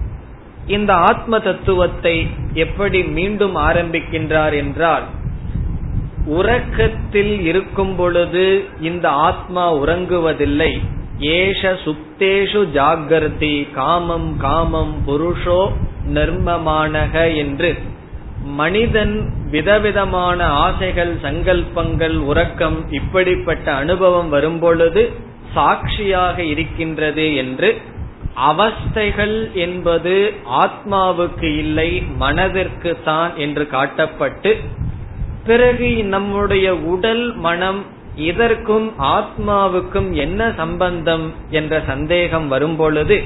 [0.67, 2.17] இந்த ஆத்ம தத்துவத்தை
[2.55, 5.07] எப்படி மீண்டும் ஆரம்பிக்கின்றார் என்றால்
[6.27, 10.81] உறக்கத்தில் இருக்கும் பொழுது இந்த ஆத்மா உறங்குவதில்லை.
[11.19, 15.69] ஏஷ சுப்தேஷு ஜாகிரதி காமம் காமம் புருஷோ
[16.15, 17.75] நர்மமானக என்று.
[18.43, 25.13] மனிதன் விதவிதமான ஆசைகள் சங்கல்பங்கள் உறக்கம் இப்படிப்பட்ட அனுபவம் வரும்பொழுது
[25.55, 27.81] சாட்சியாக இருக்கின்றது என்று.
[28.51, 34.61] அவஸ்தைகள் என்பது ஆத்மாவுக்கு இல்லை மனதிற்கு தான் என்று காட்டப்பட்டு
[35.47, 37.81] பிறகு நம்முடைய உடல் மனம்
[38.17, 43.23] இதற்கும் ஆத்மாவுக்கும் என்ன சம்பந்தம் என்ற சந்தேகம் வரும்பொழுது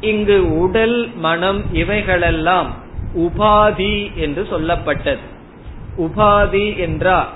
[0.00, 2.70] இங்கு உடல் மனம் இவைகளெல்லாம்
[3.16, 5.24] உபாதி என்று சொல்லப்பட்டது.
[5.98, 7.28] உபாதி என்றால்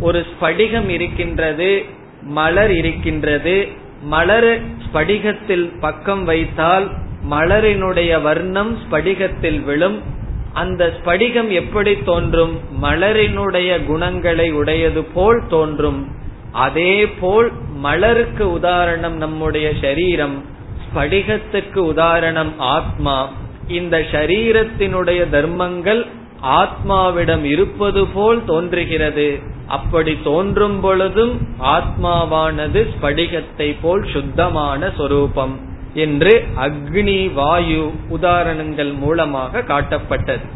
[0.00, 1.84] ஒரு ஸ்படிகம் இருக்கின்றது
[2.22, 3.68] மலர் இருக்கின்றது.
[4.02, 4.50] மலர்
[4.84, 6.86] ஸ்படிகத்தில் பக்கம் வைத்தால்
[7.30, 10.18] மலரினுடைய வர்ணம் ஸ்படிகத்தில் விழும்.
[10.52, 12.58] அந்த ஸ்படிகம் எப்படி தோன்றும்?
[12.82, 16.06] மலரினுடைய குணங்களை உடையது போல் தோன்றும்.
[16.52, 20.44] அதே போல் மலருக்கு உதாரணம் நம்முடைய சரீரம்
[20.84, 23.28] ஸ்படிகத்துக்கு உதாரணம் ஆத்மா.
[23.68, 26.06] இந்த ஷரீரத்தினுடைய தர்மங்கள்
[26.42, 29.38] ஆத்மாவிடம் இருப்பது போல் தோன்றுகிறது.
[29.66, 35.60] அப்படி தோன்றும் பொழுதும் ஆத்மாவானது ஸ்படிகத்தை போல் சுத்தமான சொரூபம்.
[35.94, 40.46] என்று அக்னி வாயு உதாரணங்கள் மூலமாக காட்டப்பட்டது.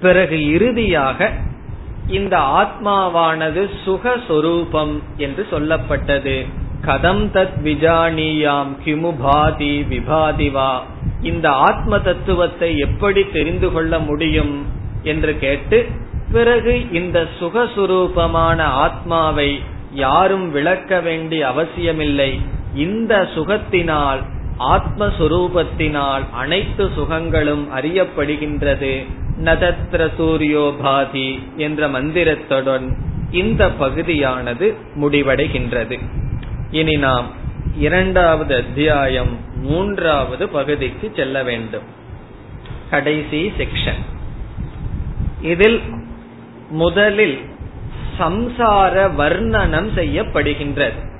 [0.00, 1.30] பிறகு இறுதியாக
[2.06, 6.46] இந்த ஆத்மாவானது சுகஸ்வரூபம் என்று சொல்லப்பட்டது.
[6.86, 10.80] கதம் தத் விஜானியாம் கிமுபாதி விபாதிவா
[11.22, 14.66] இந்த ஆத்ம தத்துவத்தை எப்படி தெரிந்து கொள்ள முடியும்
[15.02, 15.86] என்று கேட்டு
[16.32, 19.60] பிறகு இந்த சுகசுரூபமான ஆத்மாவை
[19.92, 22.40] யாரும் விளக்க வேண்டிய அவசியமில்லை.
[22.74, 24.18] இந்த சுகத்தினால்
[24.58, 29.06] ஆத்மஸ்வரூபத்தினால் அனைத்து சுகங்களும் அறியப்படுகின்றது.
[29.44, 32.96] நதத்ர சூரியோபாதி என்ற மந்திரத்துடன்
[33.30, 35.98] இந்த பகுதியானது முடிவடைகின்றது.
[36.70, 37.26] இனி நாம்
[37.78, 41.82] இரண்டாவது அத்தியாயம் மூன்றாவது பகுதிக்கு செல்ல வேண்டும்.
[42.90, 44.02] கடைசி செக்ஷன்
[45.42, 45.82] இதில்
[46.70, 47.38] முதலில்
[48.18, 51.11] சம்சார வர்ணனம் செய்யப்படுகின்றது.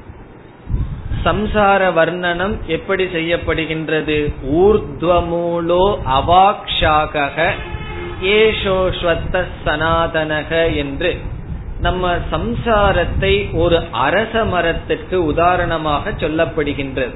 [1.25, 4.17] சம்சார வர்ணனம் எப்படி செய்யப்படுகின்றது?
[4.63, 5.85] ஊர்துவமூலோ
[6.19, 7.45] அவாக்ஷாக
[8.21, 11.13] ஏஷோஸ்வத்த சனாதனக என்று.
[11.81, 17.15] நம்ம சம்சாரத்தை ஒரு அரச மரத்திற்கு உதாரணமாக சொல்லப்படுகின்றது.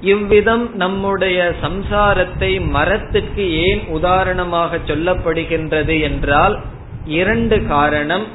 [0.00, 6.56] இவ்விதம் நம்முடைய சம்சாரத்தை மரத்திற்கு ஏன் உதாரணமாக சொல்லப்படுகின்றது என்றால்
[7.06, 8.26] இரண்டு காரணம்.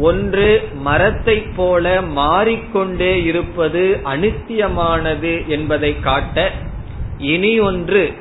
[0.00, 6.52] ஒன்று மரத்தை போல மாறிக்கொண்டே இருப்பது அனித்தியமானது என்பதை காட்ட
[7.18, 8.12] இனி ஒன்று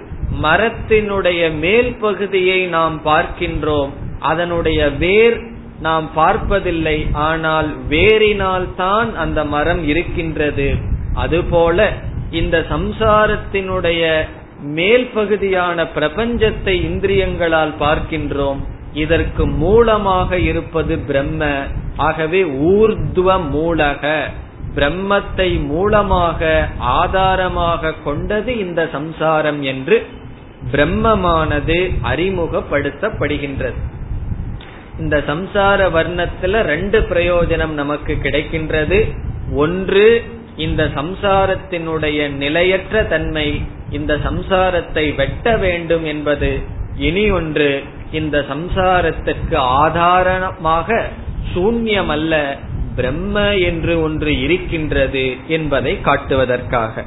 [0.42, 3.92] மரத்தினுடைய மேல் பகுதியை நாம் பார்க்கின்றோம்.
[4.20, 5.38] அதனுடைய வேர்
[5.80, 10.76] நாம் பார்ப்பதில்லை ஆனால் வேரினால் தான் அந்த மரம் இருக்கின்றது.
[11.14, 11.94] அதுபோல
[12.32, 14.26] இந்த சம்சாரத்தினுடைய
[14.62, 18.62] மேல் பகுதியான பிரபஞ்சத்தை இந்திரியங்களால் பார்க்கின்றோம்.
[18.96, 21.46] இதற்கு மூலமாக இருப்பது பிரம்ம.
[21.98, 24.04] ஆகவே ஊர்துவ மூலக.
[24.76, 30.06] பிரம்மத்தை மூலமாக ஆதாரமாக கொண்டது இந்த சம்சாரம் என்று
[30.72, 33.80] பிரம்மமானது அறிமுகப்படுத்தப்படுகின்றது.
[35.00, 39.00] இந்த சம்சார வர்ணத்துல ரெண்டு பிரயோஜனம் நமக்கு கிடைக்கின்றது.
[39.54, 40.24] ஒன்று
[40.58, 46.52] இந்த சம்சாரத்தினுடைய நிலையற்ற தன்மை இந்த சம்சாரத்தை வெட்ட வேண்டும் என்பது.
[46.98, 47.84] இனி ஒன்று
[48.16, 50.98] இந்த சம்சாரத்திற்கு ஆதாரமாக
[51.54, 52.34] சூன்யம் அல்ல
[52.96, 57.04] பிரம்ம என்று ஒன்று இருக்கின்றது என்பதை காட்டுவதற்காக.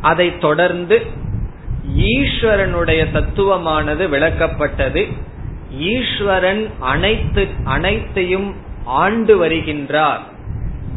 [0.00, 0.96] அதை தொடர்ந்து
[2.12, 5.02] ஈஸ்வரனுடைய தத்துவமானது விளக்கப்பட்டது.
[5.92, 6.62] ஈஸ்வரன்
[6.92, 8.48] அனைத்து அனைத்தையும்
[8.84, 10.22] ஆண்டு வருகின்றார்.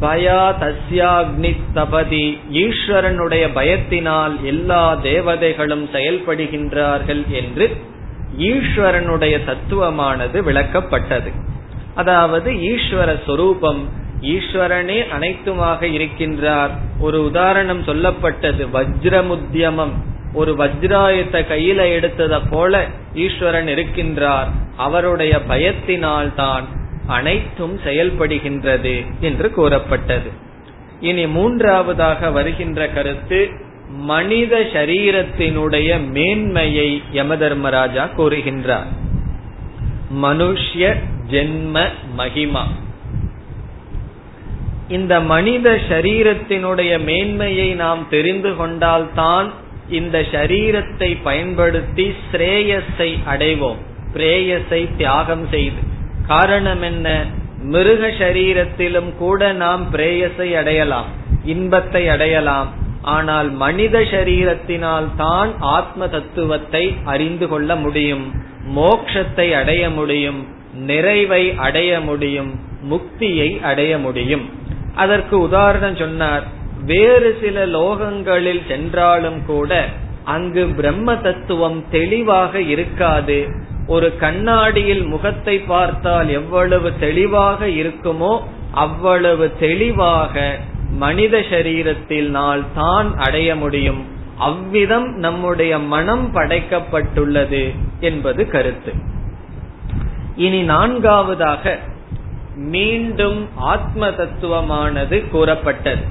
[0.02, 2.26] பயா தஸ்யாக்னி தபதி
[2.64, 7.68] ஈஸ்வரனுடைய பயத்தினால் எல்லா தேவதைகளும் செயல்படுகின்றார்கள் என்று
[8.38, 11.32] ஈஸ்வரனுடைய தத்துவமானது விளக்கப்பட்டது.
[11.96, 13.90] அதாவது ஈஸ்வர சொரூபம்
[14.22, 16.70] ஈஸ்வரனே அனைத்துமாக இருக்கின்றார்.
[17.00, 19.92] ஒரு உதாரணம் சொல்லப்பட்டது வஜ்ரமுத்தியமம்.
[20.34, 24.48] ஒரு வஜ்ராயத்தை கையில எடுத்ததை போல ஈஸ்வரன் இருக்கின்றார்.
[24.78, 26.66] அவருடைய பயத்தினால் தான்
[27.08, 30.30] அனைத்தும் செயல்படுகின்றது என்று கூறப்பட்டது.
[31.00, 33.50] இனி மூன்றாவதாக வருகின்ற கருத்து
[33.90, 38.86] மனித சரீரத்தினுடைய மேன்மையை யமதர்மராஜா கூறுகின்றார்.
[40.22, 40.96] மனுஷ்ய
[41.30, 42.62] ஜென்ம மகிமா.
[44.88, 49.52] இந்த மனித சரீரத்தினுடைய மேன்மையை நாம் தெரிந்து கொண்டால்தான்
[49.90, 53.78] இந்த சரீரத்தை பயன்படுத்தி ஸ்ரேயஸை அடைவோம்.
[54.14, 55.82] பிரேயஸை தியாகம் செய்து.
[56.28, 57.26] காரணம் என்ன?
[57.60, 61.06] மிருக சரீரத்திலும் கூட நாம் பிரேயஸை அடையலாம்.
[61.46, 62.85] இன்பத்தை அடையலாம்.
[63.06, 68.26] ஆனால் மனித சரீரத்தினால் தான் ஆத்ம தத்துவத்தை அறிந்து கொள்ள முடியும்
[68.76, 70.40] மோக்ஷத்தை அடைய முடியும்
[70.88, 72.52] நிறைவை அடைய முடியும்
[72.90, 74.46] முக்தியை அடைய முடியும்.
[74.96, 76.44] அதற்கு உதாரணம் சொன்னார்
[76.86, 79.72] வேறு சில லோகங்களில் சென்றாலும் கூட
[80.24, 83.40] அங்கு பிரம்ம தத்துவம் தெளிவாக இருக்காது.
[83.88, 88.34] ஒரு கண்ணாடியில் முகத்தை பார்த்தால் எவ்வளவு தெளிவாக இருக்குமோ
[88.72, 90.46] அவ்வளவு தெளிவாக
[90.92, 94.06] மனித சரீரத்தில் தான் அடைய முடியும்.
[94.38, 98.94] அவ்விதம் நம்முடைய மனம் படைக்கப்பட்டுள்ளது என்பது கருத்து.
[100.36, 101.80] இனி நான்காவதாக
[102.56, 106.02] மீண்டும் ஆத்ம தத்துவமானது கூறப்பட்டது.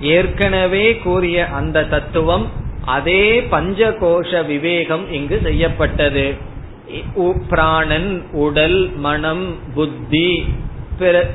[0.00, 2.48] ஏற்கனவே கூறிய அந்த தத்துவம்
[2.84, 6.34] அதே பஞ்சகோஷ விவேகம் இங்கு செய்யப்பட்டது.
[7.48, 10.44] பிராணன் உடல் மனம் புத்தி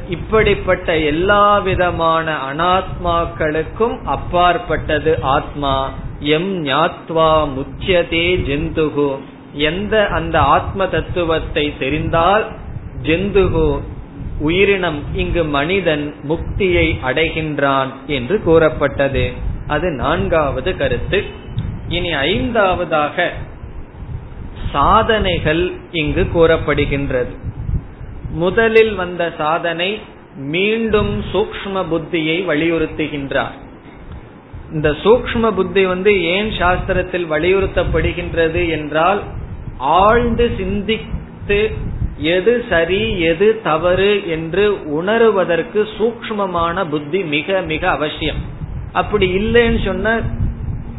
[0.10, 5.92] இப்படிப்பட்ட எல்லா விதமான அனாத்மாக்களுக்கும் அப்பாற்பட்டது ஆத்மா.
[6.20, 9.18] எம் ஞாத்வா முச்சியதே ஜெந்துகு.
[9.54, 12.46] எந்த அந்த ஆத்ம தத்துவத்தை தெரிந்தால்
[13.04, 13.80] ஜெந்துகு
[14.40, 19.34] உயிரினம் இங்கு மனிதன் முக்தியை அடைகின்றான் என்று கூறப்பட்டது.
[19.68, 21.24] அது நான்காவது கருத்து.
[21.88, 23.30] இனி ஐந்தாவதாக
[24.72, 27.48] சாதனைகள் இங்கு கூறப்படுகின்றது.
[28.32, 30.00] முதலில் வந்த சாதனை
[30.36, 33.56] மீண்டும் சூக்ம புத்தியை வலியுறுத்துகின்றார்.
[34.72, 39.24] இந்த சூக்ம புத்தி வந்து ஏன் சாஸ்திரத்தில் வலியுறுத்தப்படுகின்றது என்றால்
[39.78, 41.72] ஆழ்ந்து சிந்தித்து
[42.18, 44.72] எது சரி எது தவறு என்று
[45.02, 48.38] உணருவதற்கு சூக்மமான புத்தி மிக மிக அவசியம்.
[48.94, 50.22] அப்படி இல்லைன்னு சொன்ன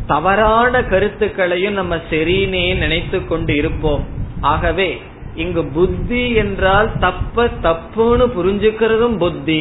[0.07, 4.05] தவறான கருத்துக்களையும் நம்ம சரினே நினைத்து கொண்டு இருப்போம்.
[4.41, 5.03] ஆகவே
[5.45, 9.61] இங்கு புத்தி என்றால் தப்ப தப்புன்னு புரிஞ்சுக்கிறதும் புத்தி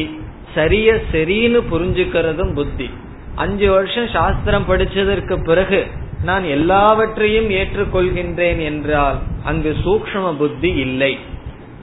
[0.54, 2.88] சரிய சரின்னு புரிஞ்சுக்கிறதும் புத்தி.
[3.34, 5.80] அஞ்சு வருஷம் சாஸ்திரம் படிச்சதற்கு பிறகு
[6.22, 11.12] நான் எல்லாவற்றையும் ஏற்றுக்கொள்கின்றேன் என்றால் அங்கு சூக்ம புத்தி இல்லை.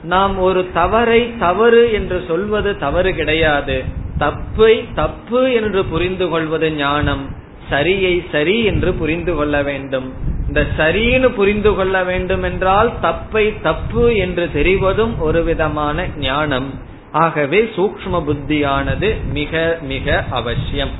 [0.04, 3.76] நாம் ஒரு தவறை தவறு என்று சொல்வது தவறு கிடையாது.
[4.18, 7.24] தப்பை தப்பு என்று புரிந்து கொள்வது ஞானம்
[7.70, 10.08] சரியை சரி என்று புரிந்து கொள்ள வேண்டும்.
[10.48, 16.70] இந்த சரின்னு புரிந்து கொள்ள வேண்டும் என்றால் தப்பை தப்பு என்று தெரிவதும் ஒரு விதமான ஞானம்.
[17.12, 20.94] ஆகவே சூக்ம புத்தியானது மிக மிக அவசியம்.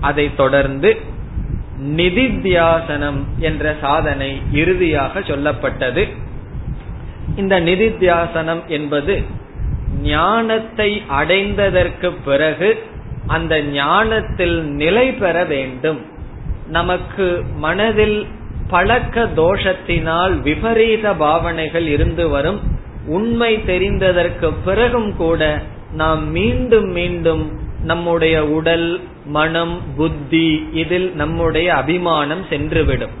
[0.00, 0.96] அதை தொடர்ந்து
[1.96, 6.04] நிதித்தியாசனம் என்ற சாதனை இறுதியாக சொல்லப்பட்டது.
[7.36, 9.14] இந்த நிதித்தியாசனம் என்பது
[10.02, 12.70] ஞானத்தை அடைந்ததற்கு பிறகு
[13.26, 16.00] அந்த ஞானத்தில் நிலை பெற வேண்டும்.
[16.68, 18.18] நமக்கு மனதில்
[18.68, 22.60] பழக்க தோஷத்தினால் விபரீத பாவனைகள் இருந்து வரும்.
[23.06, 25.62] உண்மை தெரிந்ததற்கு பிறகும் கூட
[25.92, 33.14] நாம் மீண்டும் மீண்டும் நம்முடைய உடல் மனம் புத்தி இதில் நம்முடைய அபிமானம் சென்றுவிடும்.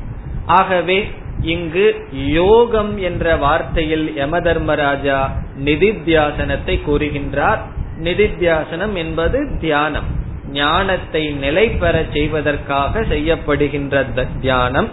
[0.46, 1.10] ஆகவே
[1.42, 5.30] இங்கு யோகம் என்ற வார்த்தையில் யம தர்மராஜா
[5.64, 7.58] நிதித்தியாசனத்தை கூறுகின்றார்.
[8.02, 10.04] நிதித்தியாசனம் என்பது தியானம்.
[10.52, 14.04] ஞானத்தை நிலை பெற செய்வதற்காக செய்யப்படுகின்ற
[14.40, 14.88] தியானம்.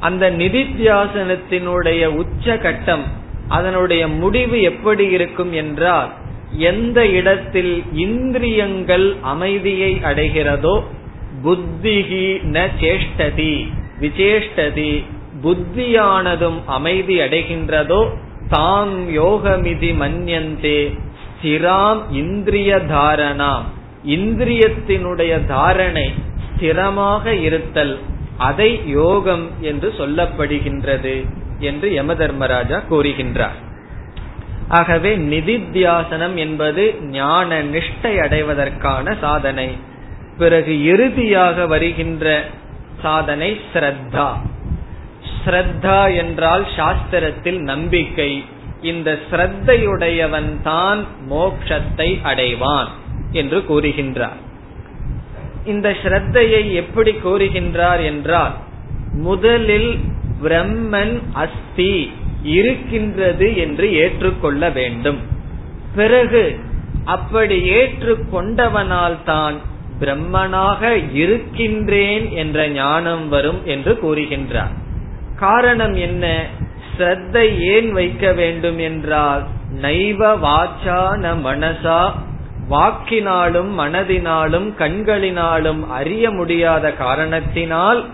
[0.00, 3.04] அந்த நிதித்தியாசனத்தினுடைய உச்ச கட்டம்
[3.48, 6.10] அதனுடைய முடிவு எப்படி இருக்கும் என்றால்
[6.58, 10.82] எந்த இடத்தில் இந்திரியங்கள் அமைதியை அடைகிறதோ
[11.44, 13.68] புத்திகி ந சேஷ்டதி
[14.00, 15.04] விசேஷ்டதி
[15.42, 18.08] புத்தியானதும் அமைதி அடைகின்றதோ
[18.48, 20.98] தாம் யோகமிதி மன்யந்தே
[21.42, 23.64] ஸ்திராம் இந்திரிய தாரணாம்.
[24.06, 26.14] இந்திரியத்தினுடைய தாரணை
[26.48, 27.98] ஸ்திரமாக இருத்தல்.
[28.38, 31.24] அதை யோகம் என்று சொல்லப்படுகின்றது
[31.58, 33.58] என்று யம தர்மராஜா கூறுகின்றார்.
[34.68, 39.76] ஆகவே நிதித்தியாசனம் என்பது ஞான நிஷ்டை அடைவதற்கான சாதனை.
[40.38, 42.44] பிறகு இறுதியாக வருகின்ற
[43.02, 44.28] சாதனை ஸ்ரத்தா.
[45.44, 48.44] ஸ்ரத்தா என்றால் சாஸ்திரத்தில் நம்பிக்கை.
[48.82, 52.88] இந்த ஸ்ரத்தையுடையவன் தான் மோக்ஷத்தை அடைவான்
[53.32, 54.44] என்று கூறுகின்றார்.
[55.66, 58.54] இந்த ஸ்ரத்தையை எப்படி கூறுகின்றார் என்றால்
[59.22, 59.90] முதலில்
[60.42, 61.94] பிரம்மன் அஸ்தி
[62.42, 65.20] இருக்கின்றது என்று ஏற்றுக்கொள்ள வேண்டும்.
[65.94, 66.42] பிறகு
[67.04, 69.56] அப்படி ஏற்றுக்கொண்டவனால் தான்
[70.00, 74.74] பிரம்மனாக இருக்கின்றேன் என்ற ஞானம் வரும் என்று கூறுகின்றார்.
[75.36, 76.24] காரணம் என்ன?
[76.90, 79.42] ஸ்ரத்தை ஏன் வைக்க வேண்டும் என்றால்
[79.82, 82.00] நைவ வாச்சா ந மனசா
[82.70, 88.04] வாக்கினாலும் மனதினாலும் கண்களினாலும் அறிய முடியாத காரணத்தினால்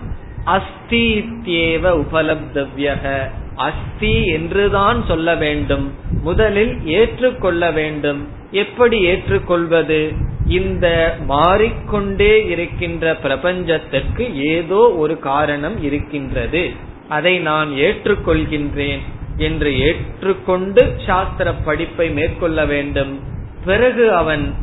[0.45, 3.29] அஸ்தித்யேவ உபலப்தவ்யக.
[3.55, 5.93] அஸ்தி என்றுதான் சொல்ல வேண்டும்.
[6.21, 8.27] முதலில் ஏற்றுக்கொள்ள வேண்டும்.
[8.51, 10.13] எப்படி ஏற்றுக்கொள்வது?
[10.47, 16.71] இந்த மாறிக்கொண்டே இருக்கின்ற பிரபஞ்சத்திற்கு ஏதோ ஒரு காரணம் இருக்கின்றது.
[17.09, 19.01] அதை நான் ஏற்றுக்கொள்கின்றேன்
[19.37, 23.19] என்று ஏற்றுக்கொண்டு சாஸ்திர படிப்பை மேற்கொள்ள வேண்டும்.
[23.65, 24.53] பிறகு அவன்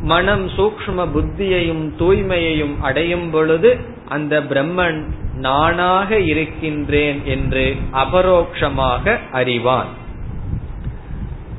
[0.00, 5.04] மனம் சூக்ம புத்தியையும் தூய்மையையும் அடையும் பொழுது அந்த பிரம்மன்
[5.34, 9.86] நானாக இருக்கின்றேன் என்று அபரோக்ஷமாக அறிவான்.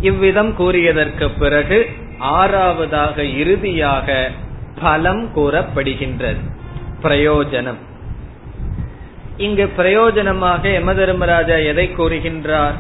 [0.01, 1.89] இவ்விதம் கூறியதற்கு பிறகு
[2.19, 4.31] ஆறாவதாக இறுதியாக
[4.81, 6.41] பலம் கூறப்படுகின்றது.
[7.03, 7.81] பிரயோஜனம்.
[9.37, 12.77] இங்கு பிரயோஜனமாக யம தர்மராஜா எதை கூறுகின்றார்?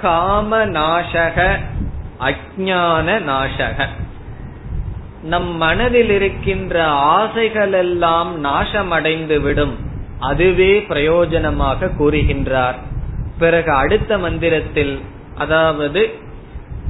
[0.00, 1.58] காம நாசக
[2.20, 3.86] அஜான நாசக
[5.22, 9.76] நம் மனதில் இருக்கின்ற ஆசைகள் எல்லாம் நாசமடைந்து விடும்
[10.18, 12.78] அதுவே பிரயோஜனமாக கூறுகின்றார்.
[13.38, 15.00] பிறகு அடுத்த மந்திரத்தில்
[15.36, 16.10] அதாவது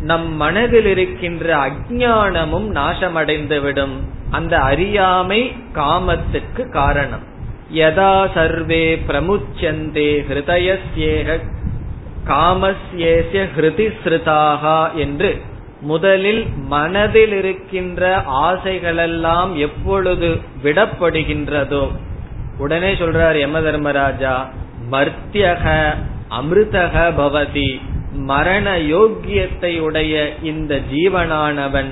[0.02, 3.96] நம் மனதில் இருக்கின்ற அஜானமும் நாசமடைந்துவிடும்.
[4.30, 7.24] அந்த அறியாமை காமத்துக்கு காரணம்.
[7.74, 11.40] யதா சர்வே பிரமுச்சந்தே ஹிருதயசேக
[12.28, 15.42] காமஸ்யேசிய ஹிருதி ஸ்ருதாகா என்று
[15.80, 21.88] முதலில் மனதில் இருக்கின்ற ஆசைகளெல்லாம் எப்பொழுது விடப்படுகின்றதோ
[22.58, 24.34] உடனே சொல்றார் யம தர்மராஜா
[24.90, 25.94] மர்த்தியக
[26.30, 27.80] அமிர்தக பவதி
[28.12, 31.90] மரண யோக்கியத்தை உடைய இந்த ஜீவனானவன்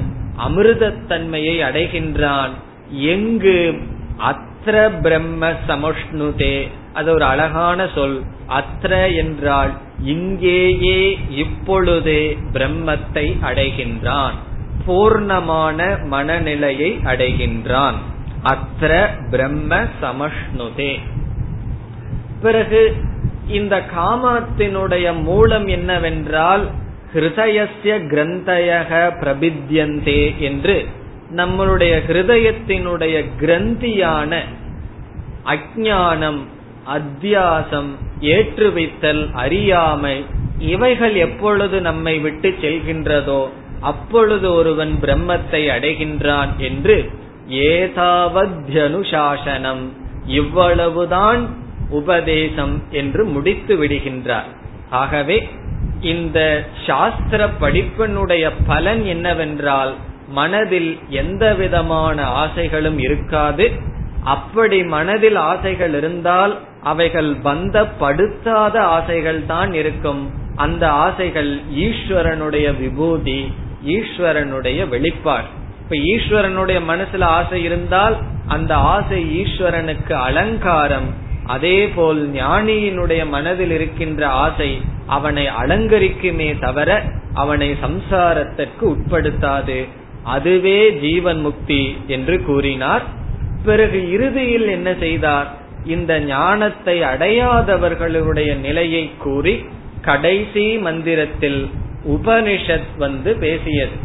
[0.48, 2.50] அமிர்தத்தன்மையை அடைகின்றான்.
[2.90, 3.80] எங்கு?
[4.18, 6.68] அத்திர பிரம்ம சமுஷ்ணுதே.
[6.96, 8.16] அது ஒரு அழகான சொல்.
[8.48, 9.72] அத்ர என்றால்
[10.02, 12.22] இங்கேயே இப்பொழுதே
[12.52, 14.36] பிரம்மத்தை அடைகின்றான்.
[14.86, 17.98] பூர்ணமான மனநிலையை அடைகின்றான்.
[18.44, 18.92] அத்ர
[19.30, 20.92] பிரம்ம சமஷ்ணுதே.
[22.42, 22.82] பிறகு
[23.48, 26.64] இந்த காமத்தினுடைய மூலம் என்னவென்றால்
[27.14, 30.76] ஹிருதயசிய கிரந்தயக பிரபித்யந்தே என்று
[31.36, 34.32] நம்மளுடைய ஹிருதயத்தினுடைய கிரந்தியான
[35.44, 36.40] அஜானம்
[36.94, 40.24] அத்தியாசம் ஏற்றுவித்தல் அறியாமை
[40.58, 43.48] இவைகள் எப்பொழுது நம்மை விட்டு செல்கின்றதோ
[43.80, 47.10] அப்பொழுது ஒருவன் பிரம்மத்தை அடைகின்றான் என்று
[47.48, 49.90] ஏதாவத்யனுசாசனம்
[50.26, 51.48] இவ்வளவுதான்
[51.90, 54.44] உபதேசம் என்று முடித்து விடுகின்றார்.
[54.90, 55.48] ஆகவே
[56.00, 59.94] இந்த சாஸ்திர படிப்பினுடைய பலன் என்னவென்றால்
[60.28, 63.72] மனதில் எந்த விதமான ஆசைகளும் இருக்காது
[64.34, 66.54] அப்படி மனதில் ஆசைகள் இருந்தால்
[66.92, 70.22] அவைகள் பந்தப்படுத்தாத ஆசைகள் தான் இருக்கும்.
[70.64, 71.50] அந்த ஆசைகள்
[71.86, 73.40] ஈஸ்வரனுடைய விபூதி
[73.96, 75.48] ஈஸ்வரனுடைய வெளிப்பாடு.
[75.82, 78.16] இப்ப ஈஸ்வரனுடைய மனசுல ஆசை இருந்தால்
[78.48, 81.08] அந்த ஆசை ஈஸ்வரனுக்கு அலங்காரம்.
[81.54, 84.70] அதே போல் ஞானியினுடைய மனதில் இருக்கின்ற ஆசை
[85.16, 86.90] அவனை அலங்கரிக்குமே தவிர
[87.42, 89.78] அவனை சம்சாரத்திற்கு உட்படுத்தாது.
[90.34, 93.04] அதுவே ஜீவன் முக்தி என்று கூறினார்
[93.66, 95.54] பிறகு இறுதியில் என்ன செய்தார்?
[95.84, 99.64] இந்த ஞானத்தை அடையாதவர்களுடைய நிலையை கூறி
[100.00, 101.70] கடைசி மந்திரத்தில்
[102.08, 103.96] உபனிஷத் வந்து பேசியது.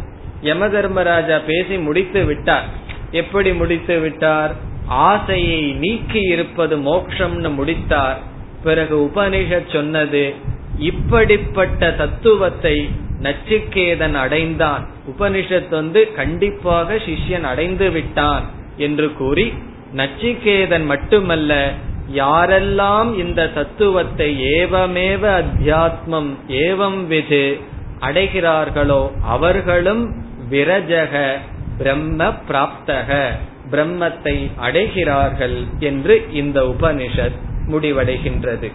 [0.41, 2.65] யம தர்மராஜா பேசி முடித்து விட்டார்.
[3.11, 4.55] எப்படி முடித்து விட்டார்?
[4.85, 8.19] ஆசையை நீக்கி இருப்பது மோக்ஷம்னு முடித்தார்.
[8.63, 10.33] பிறகு உபனிஷத் சொன்னது
[10.79, 12.89] இப்படிப்பட்ட தத்துவத்தை
[13.21, 14.87] நச்சுக்கேதன் அடைந்தான்.
[15.09, 18.59] உபனிஷத் வந்து கண்டிப்பாக சிஷ்யன் அடைந்து விட்டான்.
[18.77, 19.53] என்று கூறி
[19.95, 21.71] நச்சிகேதன் மட்டுமல்ல
[22.13, 27.57] யாரெல்லாம் இந்த தத்துவத்தை ஏவமேவ அத்தியாத்மம் ஏவம் விது
[27.99, 30.15] அடைகிறார்களோ அவர்களும்
[30.49, 31.37] விரஜக
[31.77, 33.27] பிரம்ம பிராப்தக
[33.71, 38.71] பிரம்மத்தை அடைகிறார்கள் என்று இந்த உபனிஷத் முடிவடைகின்றது.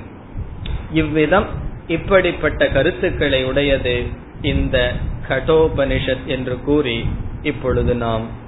[0.93, 1.47] இவ்விதம்
[1.87, 4.03] இப்படிப்பட்ட கருத்துக்களை உடையது
[4.43, 4.93] இந்த
[5.29, 7.05] கடோபனிஷத் என்று கூறி
[7.43, 8.45] இப்பொழுது நாம்